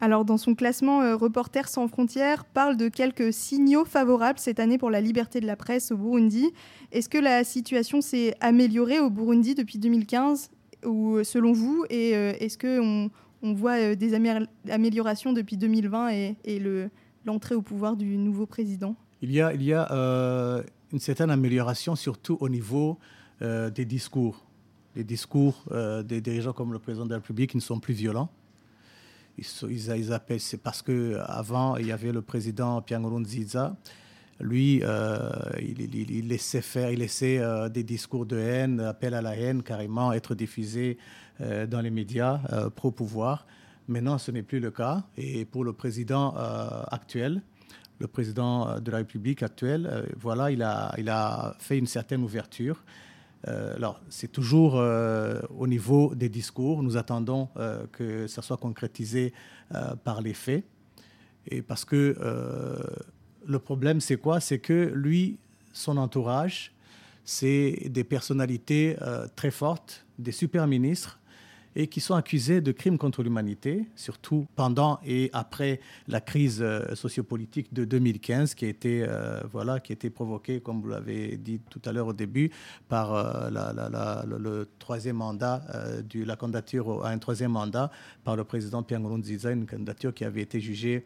Alors, 0.01 0.25
dans 0.25 0.38
son 0.38 0.55
classement, 0.55 1.01
euh, 1.01 1.15
Reporters 1.15 1.69
sans 1.69 1.88
frontières 1.88 2.45
parle 2.45 2.75
de 2.75 2.88
quelques 2.89 3.31
signaux 3.31 3.86
favorables 3.86 4.39
cette 4.39 4.59
année 4.59 4.79
pour 4.79 4.89
la 4.89 5.01
liberté 5.01 5.39
de 5.39 5.45
la 5.45 5.55
presse 5.55 5.91
au 5.91 5.97
Burundi. 5.97 6.51
Est-ce 6.91 7.09
que 7.09 7.19
la 7.19 7.43
situation 7.43 8.01
s'est 8.01 8.33
améliorée 8.41 9.00
au 9.00 9.12
Burundi 9.12 9.53
depuis 9.53 9.77
2015, 9.77 10.50
ou 10.83 11.17
euh, 11.17 11.24
selon 11.24 11.53
vous, 11.53 11.86
et 11.91 12.15
euh, 12.15 12.33
est-ce 12.39 12.57
qu'on 12.57 13.12
on 13.43 13.53
voit 13.53 13.95
des 13.95 14.15
améliorations 14.67 15.31
depuis 15.31 15.57
2020 15.57 16.09
et, 16.09 16.38
et 16.43 16.59
l'entrée 17.24 17.53
au 17.53 17.62
pouvoir 17.62 17.95
du 17.95 18.17
nouveau 18.17 18.47
président? 18.47 18.95
Il 19.21 19.31
y 19.31 19.41
a, 19.41 19.53
il 19.53 19.62
y 19.62 19.74
a 19.74 20.63
une 20.91 21.00
certaine 21.00 21.29
amélioration, 21.29 21.95
surtout 21.95 22.38
au 22.39 22.50
niveau 22.50 22.97
des 23.39 23.86
discours. 23.86 24.47
Les 24.98 25.06
discours 25.06 25.63
des 26.04 26.20
dirigeants 26.20 26.51
comme 26.51 26.74
le 26.74 26.80
président 26.80 27.06
de 27.06 27.12
la 27.12 27.18
République 27.18 27.56
ne 27.56 27.62
sont 27.62 27.80
plus 27.80 27.94
violents 27.94 28.30
ils, 29.38 30.13
appellent, 30.13 30.39
c'est 30.39 30.58
parce 30.58 30.82
que 30.82 31.18
avant 31.25 31.77
il 31.77 31.88
y 31.88 31.92
avait 31.92 32.12
le 32.12 32.22
président 32.22 32.82
Pierre 32.82 33.00
Nkurunziza. 33.00 33.75
Lui, 34.39 34.82
euh, 34.84 35.32
il, 35.60 36.27
laissait 36.27 36.62
faire, 36.62 36.92
il 36.92 37.00
laissait 37.00 37.39
euh, 37.39 37.70
des 37.70 37.84
discours 37.84 38.27
de 38.27 38.38
haine, 38.38 38.80
appel 38.82 39.16
à 39.16 39.22
la 39.22 39.36
haine, 39.36 39.63
carrément 39.63 40.13
être 40.13 40.36
diffusés 40.36 41.00
euh, 41.42 41.66
dans 41.66 41.82
les 41.82 41.89
médias 41.89 42.39
pro-pouvoir. 42.75 43.48
Maintenant, 43.88 44.20
ce 44.20 44.30
n'est 44.30 44.44
plus 44.44 44.60
le 44.60 44.70
cas. 44.70 45.04
Et 45.18 45.46
pour 45.46 45.63
le 45.63 45.74
président 45.74 46.36
actuel, 46.92 47.42
le 48.00 48.08
président 48.08 48.80
de 48.80 48.92
la 48.92 48.98
République 48.98 49.42
actuelle, 49.42 50.06
voilà, 50.20 50.51
il 50.51 50.62
a 50.62 51.56
fait 51.58 51.80
une 51.80 51.88
certaine 51.88 52.22
ouverture. 52.22 52.84
Euh, 53.48 53.75
alors, 53.75 54.01
c'est 54.10 54.32
toujours 54.32 54.77
euh, 54.77 55.39
au 55.58 55.67
niveau 55.67 56.15
des 56.15 56.29
discours. 56.29 56.84
Nous 56.84 56.98
attendons 56.98 57.50
euh, 57.58 57.86
que 57.91 58.27
ça 58.27 58.41
soit 58.41 58.58
concrétisé 58.58 59.34
par 60.06 60.22
les 60.22 60.34
faits. 60.34 60.63
Et 61.46 61.62
parce 61.62 61.84
que 61.84 62.15
le 63.46 63.60
problème, 63.60 64.00
c'est 64.00 64.15
quoi? 64.15 64.39
C'est 64.39 64.60
que 64.60 64.91
lui, 64.96 65.39
son 65.74 65.98
entourage, 65.98 66.74
c'est 67.25 67.89
des 67.89 68.06
personnalités 68.06 68.96
très 69.36 69.51
fortes, 69.51 70.06
des 70.20 70.32
super 70.32 70.67
ministres 70.67 71.20
et 71.79 71.86
qui 71.86 72.01
sont 72.01 72.15
accusés 72.15 72.60
de 72.60 72.72
crimes 72.72 72.98
contre 72.98 73.22
l'humanité, 73.22 73.86
surtout 73.96 74.48
pendant 74.55 75.00
et 75.05 75.29
après 75.31 75.79
la 76.07 76.19
crise 76.19 76.57
euh, 76.60 76.96
sociopolitique 76.96 77.72
de 77.72 77.86
2015 77.86 78.55
qui 78.55 78.65
a 78.65 78.67
été, 78.67 79.05
euh, 79.07 79.41
voilà, 79.51 79.79
qui 79.79 79.91
a 79.91 79.93
été 79.93 80.10
provoquée, 80.10 80.60
comme 80.60 80.81
vous 80.81 80.89
l'avez 80.89 81.38
dit 81.38 81.62
tout 81.69 81.79
à 81.86 81.91
l'heure 81.91 82.07
au 82.07 82.13
début, 82.13 82.50
par 82.89 83.13
euh, 83.13 83.51
le, 84.25 84.67
troisième 84.79 85.17
mandat, 85.17 85.62
de 86.10 86.24
la 86.24 86.36
candidature 86.36 87.05
à 87.05 87.10
un 87.10 87.19
troisième 87.19 87.51
mandat 87.51 87.91
par 88.24 88.36
le 88.36 88.43
président 88.43 88.81
Pierre 88.81 89.00
Nkurunziza, 89.00 89.51
une 89.51 89.67
candidature 89.67 90.15
qui 90.15 90.25
avait 90.25 90.41
été 90.41 90.60
jugée 90.60 91.05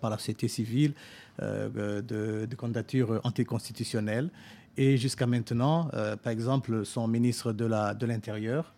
par 0.00 0.08
la 0.08 0.16
société 0.16 0.48
civile 0.48 0.94
de, 1.38 2.48
candidature 2.56 3.20
anticonstitutionnelle. 3.24 4.30
Et 4.78 4.96
jusqu'à 4.96 5.26
maintenant, 5.26 5.90
par 6.22 6.32
exemple, 6.32 6.86
son 6.86 7.08
ministre 7.08 7.52
de 7.52 8.06
l'Intérieur, 8.06 8.64
euh, 8.64 8.75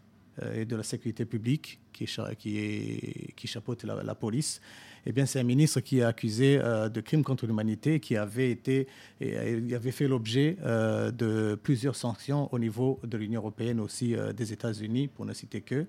et 0.55 0.65
de 0.65 0.77
la 0.77 0.83
sécurité 0.83 1.25
publique 1.25 1.81
qui, 1.93 2.07
chapeaute 2.07 3.85
la, 3.85 4.15
police, 4.15 4.61
eh 5.07 5.13
bien, 5.13 5.27
c'est 5.27 5.41
un 5.41 5.45
ministre 5.45 5.81
qui 5.81 5.99
est 5.99 6.03
accusé 6.03 6.59
euh, 6.59 6.89
de 6.89 7.01
crimes 7.01 7.25
contre 7.25 7.47
l'humanité, 7.47 7.99
qui 8.01 8.17
avait 8.17 8.51
été, 8.51 8.87
et, 9.21 9.53
il 9.53 9.75
avait 9.75 9.91
fait 9.91 10.09
l'objet 10.09 10.57
euh, 10.63 11.11
de 11.11 11.59
plusieurs 11.61 11.97
sanctions 11.97 12.53
au 12.53 12.59
niveau 12.59 13.01
de 13.05 13.17
l'Union 13.17 13.41
européenne, 13.41 13.81
aussi 13.81 14.15
des 14.37 14.53
États-Unis, 14.53 15.09
pour 15.09 15.25
ne 15.25 15.33
citer 15.33 15.61
que. 15.61 15.87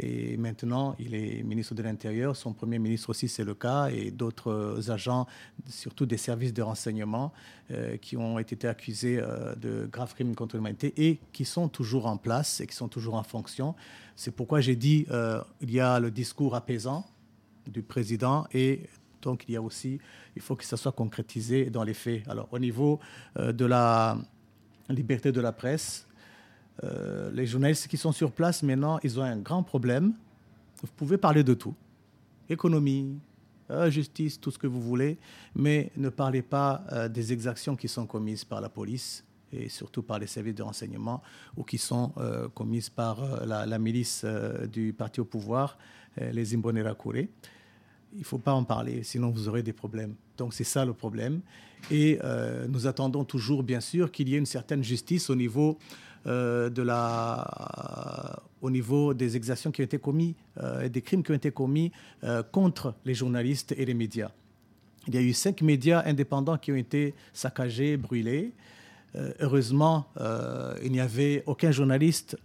Et 0.00 0.36
maintenant, 0.36 0.94
il 1.00 1.14
est 1.14 1.42
ministre 1.42 1.74
de 1.74 1.82
l'Intérieur. 1.82 2.36
Son 2.36 2.52
premier 2.52 2.78
ministre 2.78 3.10
aussi, 3.10 3.28
c'est 3.28 3.42
le 3.42 3.54
cas. 3.54 3.88
Et 3.88 4.12
d'autres 4.12 4.90
agents, 4.90 5.26
surtout 5.66 6.06
des 6.06 6.16
services 6.16 6.54
de 6.54 6.62
renseignement, 6.62 7.32
euh, 7.72 7.96
qui 7.96 8.16
ont 8.16 8.38
été 8.38 8.68
accusés 8.68 9.18
euh, 9.18 9.54
de 9.56 9.88
graves 9.90 10.14
crimes 10.14 10.34
contre 10.34 10.56
l'humanité 10.56 10.94
et 10.96 11.18
qui 11.32 11.44
sont 11.44 11.68
toujours 11.68 12.06
en 12.06 12.16
place 12.16 12.60
et 12.60 12.66
qui 12.66 12.76
sont 12.76 12.88
toujours 12.88 13.14
en 13.14 13.24
fonction. 13.24 13.74
C'est 14.14 14.30
pourquoi 14.30 14.60
j'ai 14.60 14.76
dit 14.76 15.06
euh, 15.10 15.42
il 15.60 15.72
y 15.72 15.80
a 15.80 15.98
le 16.00 16.10
discours 16.10 16.54
apaisant 16.54 17.04
du 17.66 17.82
président 17.82 18.46
et 18.54 18.88
donc 19.20 19.44
il 19.48 19.52
y 19.52 19.56
a 19.56 19.62
aussi, 19.62 19.98
il 20.36 20.42
faut 20.42 20.56
que 20.56 20.64
ça 20.64 20.76
soit 20.76 20.92
concrétisé 20.92 21.70
dans 21.70 21.82
les 21.82 21.94
faits. 21.94 22.22
Alors 22.28 22.48
au 22.52 22.58
niveau 22.58 23.00
de 23.36 23.64
la 23.64 24.16
liberté 24.88 25.32
de 25.32 25.40
la 25.40 25.52
presse, 25.52 26.07
euh, 26.84 27.30
les 27.32 27.46
journalistes 27.46 27.88
qui 27.88 27.96
sont 27.96 28.12
sur 28.12 28.32
place 28.32 28.62
maintenant, 28.62 28.98
ils 29.02 29.18
ont 29.18 29.22
un 29.22 29.36
grand 29.36 29.62
problème. 29.62 30.14
Vous 30.80 30.88
pouvez 30.96 31.18
parler 31.18 31.42
de 31.42 31.54
tout. 31.54 31.74
Économie, 32.48 33.18
euh, 33.70 33.90
justice, 33.90 34.40
tout 34.40 34.50
ce 34.50 34.58
que 34.58 34.66
vous 34.66 34.80
voulez, 34.80 35.18
mais 35.54 35.90
ne 35.96 36.08
parlez 36.08 36.42
pas 36.42 36.84
euh, 36.92 37.08
des 37.08 37.32
exactions 37.32 37.76
qui 37.76 37.88
sont 37.88 38.06
commises 38.06 38.44
par 38.44 38.60
la 38.60 38.68
police 38.68 39.24
et 39.52 39.68
surtout 39.68 40.02
par 40.02 40.18
les 40.18 40.26
services 40.26 40.54
de 40.54 40.62
renseignement 40.62 41.22
ou 41.56 41.64
qui 41.64 41.78
sont 41.78 42.12
commises 42.54 42.90
par 42.90 43.46
la, 43.46 43.78
milice 43.78 44.26
du 44.70 44.92
parti 44.92 45.22
au 45.22 45.24
pouvoir, 45.24 45.78
les 46.18 46.54
Imbonerakure. 46.54 47.16
Il 48.12 48.18
ne 48.18 48.24
faut 48.24 48.36
pas 48.36 48.52
en 48.52 48.64
parler, 48.64 49.02
sinon 49.04 49.30
vous 49.30 49.48
aurez 49.48 49.62
des 49.62 49.72
problèmes. 49.72 50.16
Donc 50.36 50.52
c'est 50.52 50.64
ça 50.64 50.84
le 50.84 50.92
problème. 50.92 51.40
Et 51.90 52.18
nous 52.68 52.86
attendons 52.86 53.24
toujours, 53.24 53.62
bien 53.62 53.80
sûr, 53.80 54.12
qu'il 54.12 54.28
y 54.28 54.34
ait 54.34 54.38
une 54.38 54.44
certaine 54.44 54.84
justice 54.84 55.30
au 55.30 55.34
niveau 55.34 55.78
euh, 56.26 56.68
de 56.68 56.82
la, 56.82 57.40
euh, 57.40 58.40
au 58.60 58.70
niveau 58.70 59.14
des 59.14 59.36
exactions 59.36 59.70
qui 59.70 59.82
ont 59.82 59.84
été 59.84 59.98
commises 59.98 60.34
euh, 60.60 60.82
et 60.82 60.88
des 60.88 61.00
crimes 61.00 61.22
qui 61.22 61.30
ont 61.30 61.36
été 61.36 61.52
commis 61.52 61.92
contre 62.50 62.94
les 63.04 63.14
journalistes 63.14 63.72
et 63.76 63.84
les 63.84 63.94
médias. 63.94 64.30
Il 65.06 65.14
y 65.14 65.18
a 65.18 65.20
eu 65.20 65.32
cinq 65.32 65.62
médias 65.62 66.02
indépendants 66.04 66.58
qui 66.58 66.72
ont 66.72 66.76
été 66.76 67.14
saccagés, 67.32 67.96
brûlés. 67.96 68.52
heureusement, 69.40 70.06
il 70.82 70.92
n'y 70.92 71.00
avait 71.00 71.44
aucun 71.46 71.70
journaliste 71.70 72.36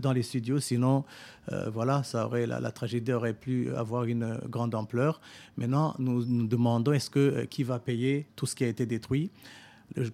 dans 0.00 0.12
les 0.12 0.22
studios, 0.22 0.58
sinon, 0.58 1.04
voilà, 1.72 2.02
ça 2.02 2.26
aurait, 2.26 2.46
la, 2.46 2.72
tragédie 2.72 3.12
aurait 3.12 3.34
pu 3.34 3.72
avoir 3.76 4.04
une 4.04 4.40
grande 4.48 4.74
ampleur. 4.74 5.20
Maintenant, 5.56 5.94
nous 5.98 6.24
nous 6.24 6.48
demandons 6.48 6.92
est-ce 6.92 7.10
que 7.10 7.44
qui 7.44 7.62
va 7.62 7.78
payer 7.78 8.26
tout 8.34 8.46
ce 8.46 8.56
qui 8.56 8.64
a 8.64 8.68
été 8.68 8.86
détruit? 8.86 9.30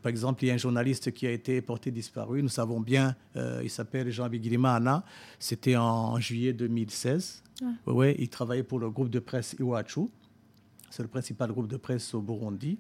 Par 0.02 0.10
exemple, 0.10 0.44
il 0.44 0.48
y 0.48 0.50
a 0.50 0.54
un 0.54 0.58
journaliste 0.58 1.12
qui 1.12 1.26
a 1.26 1.30
été 1.30 1.60
porté 1.60 1.90
disparu. 1.90 2.42
Nous 2.42 2.48
savons 2.48 2.80
bien, 2.80 3.14
euh, 3.36 3.60
il 3.62 3.70
s'appelle 3.70 4.10
Jean 4.10 4.28
Bigirima 4.28 4.74
Anna. 4.74 5.04
C'était 5.38 5.76
en 5.76 6.18
juillet 6.18 6.52
2016. 6.52 7.42
Ouais. 7.86 8.14
il 8.18 8.28
travaillait 8.28 8.62
pour 8.62 8.78
le 8.78 8.90
groupe 8.90 9.08
de 9.08 9.18
presse 9.18 9.56
Iwachu. 9.58 10.08
C'est 10.90 11.02
le 11.02 11.08
principal 11.08 11.50
groupe 11.52 11.68
de 11.68 11.76
presse 11.76 12.14
au 12.14 12.20
Burundi. 12.20 12.78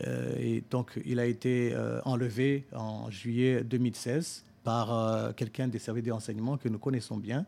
Euh, 0.00 0.34
et 0.38 0.62
donc, 0.70 1.00
il 1.04 1.18
a 1.18 1.26
été 1.26 1.72
euh, 1.72 2.00
enlevé 2.04 2.66
en 2.74 3.10
juillet 3.10 3.62
2016 3.62 4.44
par 4.62 5.34
quelqu'un 5.34 5.68
des 5.68 5.78
services 5.78 6.04
de 6.04 6.12
renseignement 6.12 6.56
que 6.56 6.70
nous 6.70 6.78
connaissons 6.78 7.18
bien. 7.18 7.44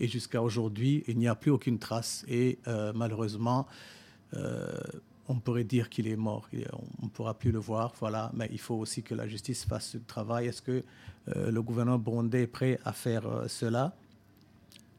Et 0.00 0.08
jusqu'à 0.08 0.42
aujourd'hui, 0.42 1.04
il 1.06 1.16
n'y 1.16 1.28
a 1.28 1.36
plus 1.36 1.52
aucune 1.52 1.78
trace. 1.78 2.24
Et 2.28 2.58
malheureusement, 2.92 3.68
on 5.28 5.36
pourrait 5.36 5.64
dire 5.64 5.88
qu'il 5.88 6.06
est 6.06 6.16
mort, 6.16 6.48
on 7.00 7.06
ne 7.06 7.10
pourra 7.10 7.34
plus 7.34 7.50
le 7.50 7.58
voir, 7.58 7.92
voilà, 7.98 8.30
mais 8.34 8.48
il 8.52 8.60
faut 8.60 8.76
aussi 8.76 9.02
que 9.02 9.14
la 9.14 9.26
justice 9.26 9.64
fasse 9.64 9.90
ce 9.90 9.98
travail. 9.98 10.46
Est-ce 10.46 10.62
que 10.62 10.84
euh, 11.34 11.50
le 11.50 11.62
gouvernement 11.62 11.98
burundais 11.98 12.42
est 12.42 12.46
prêt 12.46 12.78
à 12.84 12.92
faire 12.92 13.26
euh, 13.26 13.48
cela? 13.48 13.94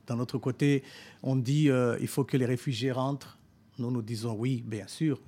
D'un 0.08 0.20
autre 0.20 0.38
côté, 0.38 0.84
on 1.24 1.36
dit 1.36 1.70
euh, 1.70 1.98
il 2.00 2.08
faut 2.08 2.24
que 2.24 2.38
les 2.38 2.46
réfugiés 2.46 2.92
rentrent. 2.92 3.38
Nous, 3.80 3.92
nous 3.92 4.02
disons 4.02 4.34
oui, 4.34 4.64
bien 4.66 4.88
sûr, 4.88 5.20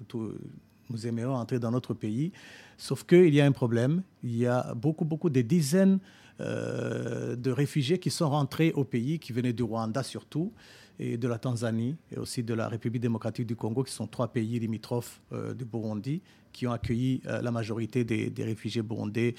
nous 0.90 1.08
aimerions 1.08 1.36
entrer 1.36 1.60
dans 1.60 1.72
notre 1.72 1.94
pays, 1.94 2.32
sauf 2.78 3.04
qu'il 3.04 3.34
y 3.34 3.42
a 3.42 3.46
un 3.46 3.52
problème. 3.52 4.04
Il 4.24 4.36
y 4.36 4.48
a 4.48 4.74
beaucoup, 4.74 5.06
beaucoup, 5.06 5.30
des 5.30 5.44
dizaines 5.44 6.00
de 6.40 7.52
réfugiés 7.52 8.00
qui 8.00 8.10
sont 8.10 8.30
rentrés 8.30 8.72
au 8.74 8.84
pays, 8.84 9.20
qui 9.20 9.34
venaient 9.34 9.54
du 9.54 9.64
Rwanda 9.64 10.04
surtout, 10.04 10.54
et 11.00 11.18
de 11.18 11.28
la 11.28 11.40
Tanzanie 11.40 11.96
et 12.12 12.20
aussi 12.20 12.44
de 12.44 12.54
la 12.54 12.68
République 12.68 13.02
démocratique 13.02 13.48
du 13.48 13.56
Congo, 13.56 13.84
qui 13.84 13.94
sont 13.94 14.08
trois 14.08 14.28
pays 14.28 14.60
limitrophes 14.60 15.22
euh, 15.32 15.54
du 15.54 15.64
Burundi, 15.64 16.22
qui 16.52 16.68
ont 16.68 16.72
accueilli 16.72 17.22
euh, 17.26 17.42
la 17.42 17.52
majorité 17.52 18.04
des, 18.04 18.44
réfugiés 18.44 18.82
burundais 18.82 19.36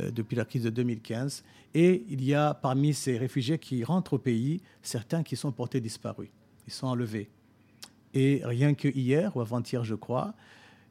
euh, 0.00 0.10
depuis 0.10 0.36
la 0.36 0.46
crise 0.46 0.64
de 0.64 0.70
2015. 0.70 1.44
Et 1.74 2.04
il 2.08 2.24
y 2.24 2.34
a 2.34 2.54
parmi 2.54 2.94
ces 2.94 3.18
réfugiés 3.18 3.58
qui 3.58 3.84
rentrent 3.84 4.14
au 4.14 4.18
pays, 4.18 4.62
certains 4.80 5.22
qui 5.22 5.36
sont 5.36 5.52
portés 5.52 5.80
disparus. 5.80 6.30
Ils 6.66 6.72
sont 6.72 6.86
enlevés. 6.86 7.28
Et 8.14 8.40
rien 8.44 8.74
que 8.74 8.88
hier 8.88 9.36
ou 9.36 9.40
avant-hier, 9.40 9.84
je 9.84 9.94
crois, 9.94 10.34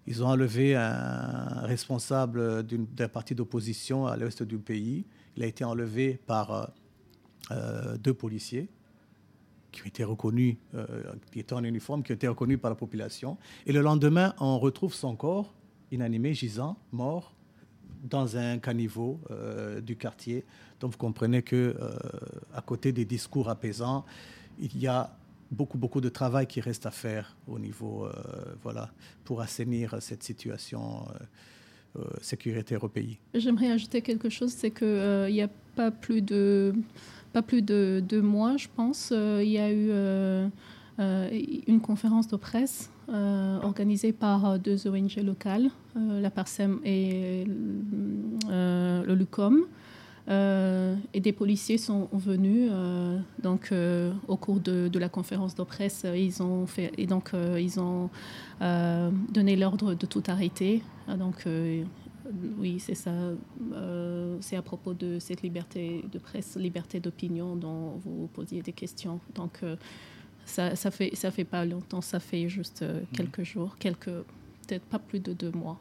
ils 0.08 0.24
ont 0.24 0.28
enlevé 0.28 0.76
un 0.76 1.62
responsable 1.62 2.64
d'un 2.64 3.08
parti 3.08 3.36
d'opposition 3.36 4.08
à 4.08 4.18
l'est 4.18 4.42
du 4.42 4.58
pays. 4.58 5.06
Il 5.36 5.44
a 5.44 5.46
été 5.46 5.64
enlevé 5.64 6.20
par 6.26 6.52
euh, 6.52 6.66
euh, 7.52 7.98
deux 7.98 8.14
policiers 8.14 8.70
qui 9.72 9.84
ont 9.84 9.86
été 9.86 10.04
reconnus, 10.04 10.58
euh, 10.76 10.86
qui 11.32 11.40
étaient 11.40 11.54
en 11.54 11.64
uniforme, 11.64 12.04
qui 12.04 12.12
ont 12.12 12.16
été 12.16 12.28
reconnus 12.28 12.60
par 12.60 12.70
la 12.70 12.76
population. 12.76 13.38
Et 13.66 13.72
le 13.72 13.82
lendemain, 13.82 14.34
on 14.40 14.60
retrouve 14.60 14.94
son 14.94 15.16
corps 15.16 15.54
inanimé, 15.92 16.34
gisant, 16.34 16.78
mort, 16.92 17.34
dans 18.04 18.36
un 18.36 18.58
caniveau 18.58 19.20
du 19.84 19.96
quartier. 19.96 20.44
Donc 20.80 20.94
vous 20.94 20.98
comprenez 20.98 21.44
que 21.44 21.76
à 22.56 22.62
côté 22.62 22.92
des 22.92 23.06
discours 23.06 23.48
apaisants, 23.50 24.06
il 24.58 24.76
y 24.80 24.88
a 24.88 25.16
beaucoup, 25.52 25.78
beaucoup 25.78 26.02
de 26.02 26.10
travail 26.10 26.48
qui 26.48 26.62
reste 26.62 26.86
à 26.88 26.92
faire 26.92 27.36
au 27.48 27.60
niveau, 27.60 28.08
voilà, 28.64 28.90
pour 29.26 29.42
assainir 29.42 30.02
cette 30.02 30.24
situation 30.24 31.06
sécuritaire 32.22 32.84
au. 32.84 32.92
J'aimerais 33.34 33.72
ajouter 33.72 34.02
quelque 34.02 34.30
chose, 34.30 34.52
c'est 34.52 34.72
qu'il 34.72 35.28
n'y 35.32 35.42
a 35.42 35.50
pas 35.76 35.92
plus 35.92 36.22
de 36.22 36.74
pas 37.34 37.42
plus 37.42 37.62
de 37.62 38.04
deux 38.06 38.22
mois, 38.22 38.58
je 38.58 38.68
pense, 38.76 39.12
il 39.12 39.50
y 39.50 39.58
a 39.58 39.72
eu 39.72 39.90
une 40.98 41.80
conférence 41.82 42.28
de 42.28 42.36
presse 42.36 42.90
organisée 43.08 44.12
par 44.12 44.60
deux 44.60 44.88
ONG 44.88 45.16
locales, 45.24 45.70
la 45.96 46.30
PARSEM 46.30 46.80
et 46.84 47.46
le 47.46 49.16
LUCOM. 49.16 49.66
Euh, 50.30 50.96
et 51.14 51.20
des 51.20 51.32
policiers 51.32 51.80
sont 51.80 52.08
venus 52.14 52.70
euh, 52.72 53.18
donc 53.42 53.72
euh, 53.72 54.14
au 54.28 54.38
cours 54.38 54.60
de, 54.60 54.90
la 55.00 55.10
conférence 55.10 55.56
de 55.56 55.64
presse 55.64 56.06
ils 56.16 56.44
ont 56.44 56.68
fait 56.68 56.92
et 56.98 57.08
donc 57.08 57.32
ils 57.58 57.80
ont 57.80 58.10
donné 59.30 59.56
l'ordre 59.56 59.96
de 59.96 60.06
tout 60.06 60.24
arrêter. 60.28 60.84
Ah, 61.08 61.18
donc 61.18 61.48
oui 62.60 62.80
c'est 62.80 62.96
ça 62.96 63.12
c'est 64.42 64.56
à 64.56 64.62
propos 64.62 64.94
de 64.94 65.18
cette 65.20 65.42
liberté 65.42 66.06
de 66.12 66.20
presse 66.20 66.56
liberté 66.56 67.00
d'opinion 67.00 67.56
dont 67.56 68.00
vous 68.06 68.28
posiez 68.28 68.62
des 68.62 68.74
questions. 68.74 69.20
Donc 69.34 69.62
ça, 70.46 70.76
ça 70.76 70.92
fait 70.92 71.16
ça 71.16 71.32
fait 71.32 71.46
pas 71.46 71.66
longtemps 71.66 72.02
ça 72.02 72.20
fait 72.20 72.48
juste 72.48 72.86
quelques 73.14 73.44
jours 73.44 73.76
quelques 73.78 74.06
peut-être 74.68 74.86
pas 74.86 75.00
plus 75.00 75.20
de 75.20 75.34
deux 75.34 75.52
mois 75.52 75.80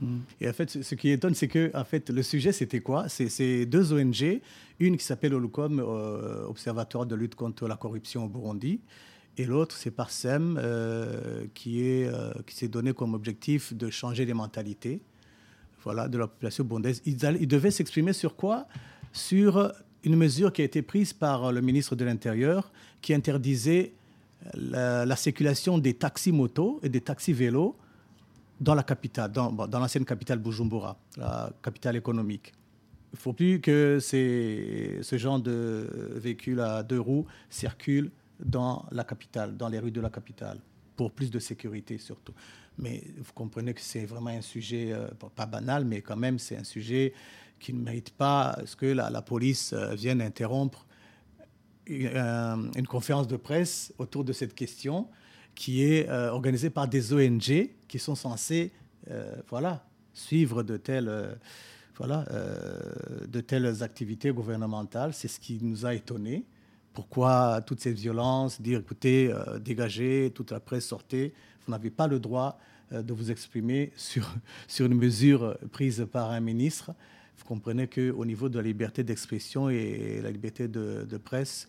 Mm. 0.00 0.18
Et 0.40 0.48
en 0.48 0.52
fait, 0.52 0.82
ce 0.82 0.94
qui 0.94 1.10
étonne, 1.10 1.34
c'est 1.34 1.48
que 1.48 1.70
en 1.74 1.84
fait, 1.84 2.10
le 2.10 2.22
sujet, 2.22 2.52
c'était 2.52 2.80
quoi? 2.80 3.08
C'est 3.08 3.66
deux 3.66 3.92
ONG, 3.92 4.40
une 4.80 4.96
qui 4.96 5.04
s'appelle 5.04 5.34
Olucom, 5.34 5.80
euh, 5.80 6.46
Observatoire 6.46 7.06
de 7.06 7.14
lutte 7.14 7.34
contre 7.34 7.68
la 7.68 7.76
corruption 7.76 8.24
au 8.24 8.28
Burundi, 8.28 8.80
et 9.36 9.44
l'autre, 9.44 9.76
c'est 9.76 9.90
Parsem, 9.90 10.58
euh, 10.62 11.44
euh, 11.66 12.32
qui 12.46 12.54
s'est 12.54 12.68
donné 12.68 12.92
comme 12.92 13.14
objectif 13.14 13.74
de 13.74 13.90
changer 13.90 14.24
les 14.24 14.34
mentalités, 14.34 15.00
voilà, 15.82 16.08
de 16.08 16.18
la 16.18 16.28
population 16.28 16.64
burundaise. 16.64 17.02
Ils, 17.04 17.16
devaient 17.16 17.70
s'exprimer 17.70 18.12
sur 18.12 18.36
quoi? 18.36 18.68
Sur 19.12 19.72
une 20.04 20.16
mesure 20.16 20.52
qui 20.52 20.62
a 20.62 20.64
été 20.64 20.82
prise 20.82 21.12
par 21.12 21.52
le 21.52 21.60
ministre 21.60 21.96
de 21.96 22.04
l'Intérieur, 22.04 22.72
qui 23.02 23.12
interdisait 23.12 23.92
la, 24.54 25.04
la 25.04 25.16
circulation 25.16 25.78
des 25.78 25.94
taxis 25.94 26.32
motos 26.32 26.78
et 26.82 26.88
des 26.88 27.00
taxis 27.00 27.32
vélos 27.32 27.76
dans 28.64 28.74
la 28.74 28.82
capitale, 28.82 29.30
dans, 29.30 29.68
l'ancienne 29.72 30.06
capitale 30.06 30.38
Bujumbura, 30.38 30.96
la 31.18 31.52
capitale 31.62 31.96
économique. 31.96 32.52
Il 33.12 33.16
ne 33.16 33.18
faut 33.18 33.34
plus 33.34 33.60
que 33.60 33.98
ces, 34.00 34.98
ce 35.02 35.18
genre 35.18 35.38
de 35.38 35.86
véhicules 36.16 36.60
à 36.60 36.82
deux 36.82 36.98
roues 36.98 37.26
circulent 37.50 38.10
dans 38.40 38.86
la 38.90 39.04
capitale, 39.04 39.56
dans 39.56 39.68
les 39.68 39.78
rues 39.78 39.92
de 39.92 40.00
la 40.00 40.10
capitale, 40.10 40.58
pour 40.96 41.12
plus 41.12 41.30
de 41.30 41.38
sécurité 41.38 41.98
surtout. 41.98 42.32
Mais 42.78 43.04
vous 43.18 43.32
comprenez 43.34 43.74
que 43.74 43.82
c'est 43.82 44.06
vraiment 44.06 44.30
un 44.30 44.40
sujet, 44.40 44.92
euh, 44.92 45.08
pas 45.36 45.46
banal, 45.46 45.84
mais 45.84 46.00
quand 46.00 46.16
même 46.16 46.38
c'est 46.38 46.56
un 46.56 46.64
sujet 46.64 47.12
qui 47.60 47.72
ne 47.74 47.82
mérite 47.82 48.10
pas 48.10 48.58
ce 48.64 48.74
que 48.74 48.86
la, 48.86 49.22
police 49.22 49.74
euh, 49.74 49.94
vienne 49.94 50.22
interrompre 50.22 50.86
euh, 51.90 52.56
une, 52.74 52.86
conférence 52.86 53.28
de 53.28 53.36
presse 53.36 53.92
autour 53.98 54.24
de 54.24 54.32
cette 54.32 54.54
question 54.54 55.06
qui 55.54 55.84
est 55.84 56.08
euh, 56.08 56.30
organisé 56.30 56.70
par 56.70 56.88
des 56.88 57.12
ONG 57.12 57.70
qui 57.88 57.98
sont 57.98 58.14
censées 58.14 58.72
euh, 59.10 59.34
voilà, 59.48 59.86
suivre 60.12 60.62
de 60.62 60.76
telles, 60.76 61.08
euh, 61.08 61.34
voilà, 61.96 62.24
de 63.28 63.40
telles 63.40 63.82
activités 63.82 64.30
gouvernementales. 64.30 65.14
C'est 65.14 65.28
ce 65.28 65.38
qui 65.38 65.58
nous 65.62 65.86
a 65.86 65.94
étonnés. 65.94 66.44
Pourquoi 66.92 67.60
toute 67.64 67.80
cette 67.80 67.98
violence 67.98 68.60
Dire, 68.60 68.80
écoutez, 68.80 69.32
dégagez, 69.60 70.32
toute 70.34 70.50
la 70.50 70.60
presse 70.60 70.86
sortez. 70.86 71.32
Vous 71.64 71.72
n'avez 71.72 71.90
pas 71.90 72.08
le 72.08 72.18
droit 72.18 72.58
de 72.90 73.12
vous 73.12 73.30
exprimer 73.30 73.92
sur, 73.96 74.28
sur 74.68 74.86
une 74.86 74.94
mesure 74.94 75.56
prise 75.70 76.04
par 76.10 76.30
un 76.30 76.40
ministre. 76.40 76.92
Vous 77.38 77.44
comprenez 77.44 77.86
qu'au 77.86 78.24
niveau 78.24 78.48
de 78.48 78.56
la 78.56 78.64
liberté 78.64 79.04
d'expression 79.04 79.68
et 79.68 80.20
la 80.20 80.32
liberté 80.32 80.66
de 80.66 81.16
presse, 81.16 81.68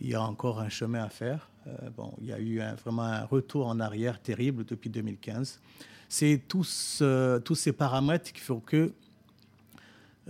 il 0.00 0.08
y 0.08 0.14
a 0.14 0.22
encore 0.22 0.60
un 0.60 0.68
chemin 0.68 1.04
à 1.04 1.10
faire. 1.10 1.50
Euh, 1.66 1.90
bon, 1.96 2.14
il 2.20 2.28
y 2.28 2.32
a 2.32 2.40
eu 2.40 2.60
vraiment 2.82 3.02
un 3.02 3.24
retour 3.24 3.66
en 3.66 3.80
arrière 3.80 4.20
terrible 4.20 4.64
depuis 4.64 4.90
2015. 4.90 5.60
C'est 6.08 6.42
tous, 6.48 7.02
tous 7.44 7.54
ces 7.54 7.72
paramètres 7.72 8.32
qui 8.32 8.40
font 8.40 8.60
que 8.60 8.92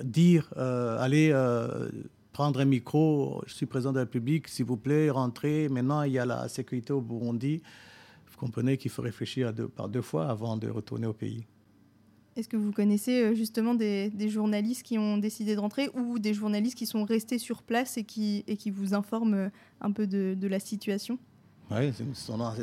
dire, 0.02 0.52
euh, 0.56 0.98
allez 0.98 1.30
euh, 1.32 1.88
prendre 2.32 2.60
un 2.60 2.64
micro, 2.64 3.42
je 3.46 3.54
suis 3.54 3.66
président 3.66 3.92
de 3.92 3.98
la 3.98 4.04
République, 4.04 4.48
s'il 4.48 4.66
vous 4.66 4.76
plaît, 4.76 5.10
rentrez, 5.10 5.68
maintenant 5.68 6.02
il 6.02 6.12
y 6.12 6.18
a 6.18 6.26
la 6.26 6.48
sécurité 6.48 6.92
au 6.92 7.00
Burundi. 7.00 7.62
Vous 8.30 8.36
comprenez 8.38 8.76
qu'il 8.76 8.90
faut 8.90 9.02
réfléchir 9.02 9.52
par 9.74 9.88
deux 9.88 10.02
fois 10.02 10.28
avant 10.28 10.56
de 10.56 10.68
retourner 10.68 11.06
au 11.06 11.12
pays. 11.12 11.44
Est-ce 12.36 12.48
que 12.48 12.56
vous 12.56 12.72
connaissez 12.72 13.22
euh, 13.22 13.34
justement 13.34 13.74
des, 13.74 14.10
journalistes 14.28 14.84
qui 14.84 14.98
ont 14.98 15.18
décidé 15.18 15.54
de 15.54 15.60
rentrer 15.60 15.90
ou 15.94 16.18
des 16.18 16.32
journalistes 16.32 16.78
qui 16.78 16.86
sont 16.86 17.04
restés 17.04 17.38
sur 17.38 17.62
place 17.62 17.96
et 17.96 18.04
qui, 18.04 18.44
et 18.46 18.56
qui 18.56 18.70
vous 18.70 18.94
informent 18.94 19.34
euh, 19.34 19.48
un 19.80 19.90
peu 19.90 20.06
de, 20.06 20.46
la 20.46 20.60
situation? 20.60 21.18
Oui, 21.70 21.92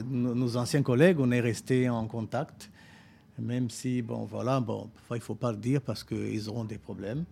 nos 0.09 0.57
anciens 0.57 0.83
collègues, 0.83 1.17
on 1.19 1.31
est 1.31 1.39
restés 1.39 1.87
en 1.89 2.07
contact, 2.07 2.69
même 3.39 3.69
si, 3.69 4.01
bon, 4.01 4.25
voilà, 4.25 4.59
bon, 4.59 4.89
il 5.11 5.15
ne 5.15 5.19
faut 5.19 5.35
pas 5.35 5.51
le 5.51 5.57
dire 5.57 5.81
parce 5.81 6.03
qu'ils 6.03 6.49
auront 6.49 6.65
des 6.65 6.77
problèmes 6.77 7.23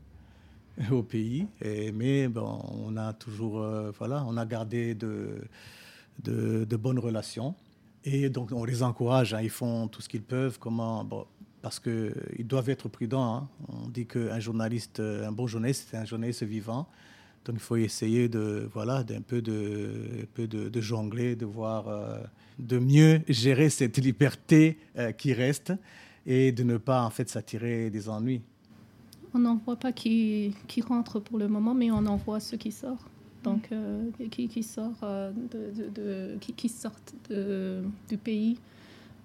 au 0.91 1.03
pays, 1.03 1.47
mais 1.93 2.27
bon, 2.27 2.59
on 2.85 2.95
a 2.97 3.13
toujours, 3.13 3.61
euh, 3.61 3.91
voilà, 3.97 4.23
on 4.27 4.37
a 4.37 4.45
gardé 4.45 4.93
de, 4.93 5.41
de, 6.23 6.65
de, 6.65 6.75
bonnes 6.77 6.99
relations. 6.99 7.55
Et 8.03 8.29
donc, 8.29 8.51
on 8.51 8.65
les 8.65 8.83
encourage, 8.83 9.33
hein, 9.33 9.41
ils 9.41 9.49
font 9.49 9.87
tout 9.87 10.01
ce 10.01 10.09
qu'ils 10.09 10.21
peuvent. 10.21 10.59
Comment, 10.59 11.03
bon, 11.03 11.25
parce 11.65 11.79
qu'ils 11.79 12.45
doivent 12.45 12.69
être 12.69 12.89
prudents. 12.89 13.37
Hein. 13.37 13.47
On 13.69 13.87
dit 13.89 14.05
qu'un 14.05 14.39
journaliste, 14.39 14.99
un 14.99 15.31
bon 15.31 15.47
journaliste, 15.47 15.87
c'est 15.89 15.97
un 15.97 16.05
journaliste 16.05 16.43
vivant. 16.43 16.87
Donc 17.43 17.55
il 17.55 17.59
faut 17.59 17.75
essayer 17.75 18.29
de, 18.29 18.69
voilà, 18.71 19.03
d'un 19.03 19.21
peu 19.21 19.41
de, 19.41 20.27
peu 20.35 20.45
de, 20.45 20.79
jongler, 20.79 21.35
de 21.35 21.47
voir, 21.47 21.87
euh, 21.87 22.19
de 22.59 22.77
mieux 22.77 23.23
gérer 23.27 23.71
cette 23.71 23.97
liberté 23.97 24.77
euh, 24.95 25.11
qui 25.11 25.33
reste 25.33 25.73
et 26.27 26.51
de 26.51 26.61
ne 26.61 26.77
pas 26.77 27.01
en 27.01 27.09
fait 27.09 27.29
s'attirer 27.29 27.89
des 27.89 28.09
ennuis. 28.09 28.43
On 29.33 29.39
n'en 29.39 29.55
voit 29.55 29.77
pas 29.77 29.91
qui, 29.91 30.53
rentre 30.87 31.19
pour 31.19 31.39
le 31.39 31.47
moment, 31.47 31.73
mais 31.73 31.89
on 31.89 32.05
en 32.05 32.17
voit 32.17 32.39
ceux 32.39 32.57
qui 32.57 32.71
sortent. 32.71 33.09
Donc, 33.43 33.69
euh, 33.71 34.03
qui, 34.29 34.47
qui, 34.47 34.63
qui, 36.55 36.69
sortent 36.69 37.15
du 38.07 38.17
pays. 38.17 38.59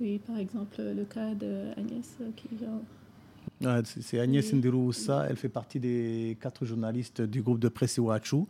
Oui, 0.01 0.19
par 0.19 0.39
exemple, 0.39 0.81
le 0.81 1.05
cas 1.05 1.35
d'Agnès 1.35 2.17
qui 2.37 2.49
vient. 2.53 3.85
c'est 3.85 4.19
Agnès 4.19 4.53
Ndiroussa, 4.53 5.27
elle 5.29 5.37
fait 5.37 5.51
partie 5.51 5.79
des 5.79 6.39
quatre 6.41 6.65
journalistes 6.65 7.21
du 7.21 7.43
groupe 7.43 7.59
de 7.59 7.69
presse 7.69 7.99
Iwachu 7.99 8.45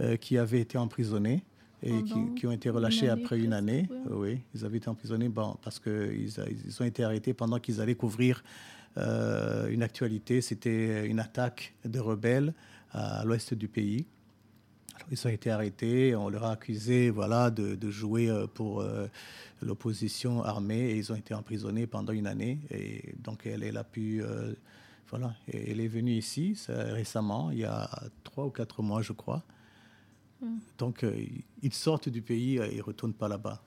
euh, 0.00 0.16
qui 0.16 0.36
avaient 0.36 0.60
été 0.60 0.76
emprisonnés 0.78 1.44
et 1.82 2.02
qui, 2.34 2.46
ont 2.46 2.52
été 2.52 2.70
relâchés 2.70 3.08
après 3.08 3.38
une 3.38 3.52
année. 3.52 3.88
Oui, 4.10 4.40
ils 4.54 4.64
avaient 4.64 4.78
été 4.78 4.88
emprisonnés 4.88 5.28
bon, 5.28 5.56
parce 5.62 5.78
qu'ils 5.78 6.30
ils 6.66 6.82
ont 6.82 6.84
été 6.84 7.04
arrêtés 7.04 7.34
pendant 7.34 7.60
qu'ils 7.60 7.80
allaient 7.80 7.94
couvrir 7.94 8.42
euh, 8.96 9.68
une 9.68 9.82
actualité. 9.84 10.40
C'était 10.40 11.06
une 11.06 11.20
attaque 11.20 11.74
de 11.84 12.00
rebelles 12.00 12.54
à 12.92 13.24
l'ouest 13.24 13.54
du 13.54 13.68
pays 13.68 14.06
ils 15.10 15.26
ont 15.26 15.30
été 15.30 15.50
arrêtés, 15.50 16.16
on 16.16 16.28
leur 16.28 16.44
a 16.44 16.52
accusé 16.52 17.10
voilà, 17.10 17.50
de, 17.50 17.90
jouer 17.90 18.28
euh, 18.28 18.46
pour 18.46 18.80
euh, 18.80 19.06
l'opposition 19.62 20.42
armée 20.42 20.90
et 20.90 20.96
ils 20.96 21.12
ont 21.12 21.16
été 21.16 21.34
emprisonnés 21.34 21.86
pendant 21.86 22.12
une 22.12 22.26
année. 22.26 22.60
Et 22.70 23.14
donc 23.18 23.46
elle, 23.46 23.62
elle 23.62 23.76
a 23.76 23.84
pu. 23.84 24.22
Euh, 24.22 24.52
voilà, 25.08 25.34
elle 25.52 25.80
est 25.80 25.86
venue 25.86 26.14
ici 26.14 26.60
récemment, 26.68 27.52
il 27.52 27.58
y 27.58 27.64
a 27.64 27.88
trois 28.24 28.44
ou 28.44 28.50
quatre 28.50 28.82
mois, 28.82 29.02
je 29.02 29.12
crois. 29.12 29.44
Hmm. 30.40 30.58
Donc 30.78 31.06
ils 31.62 31.72
sortent 31.72 32.08
du 32.08 32.22
pays 32.22 32.56
et 32.56 32.76
ne 32.76 32.82
retournent 32.82 33.14
pas 33.14 33.28
là-bas. 33.28 33.62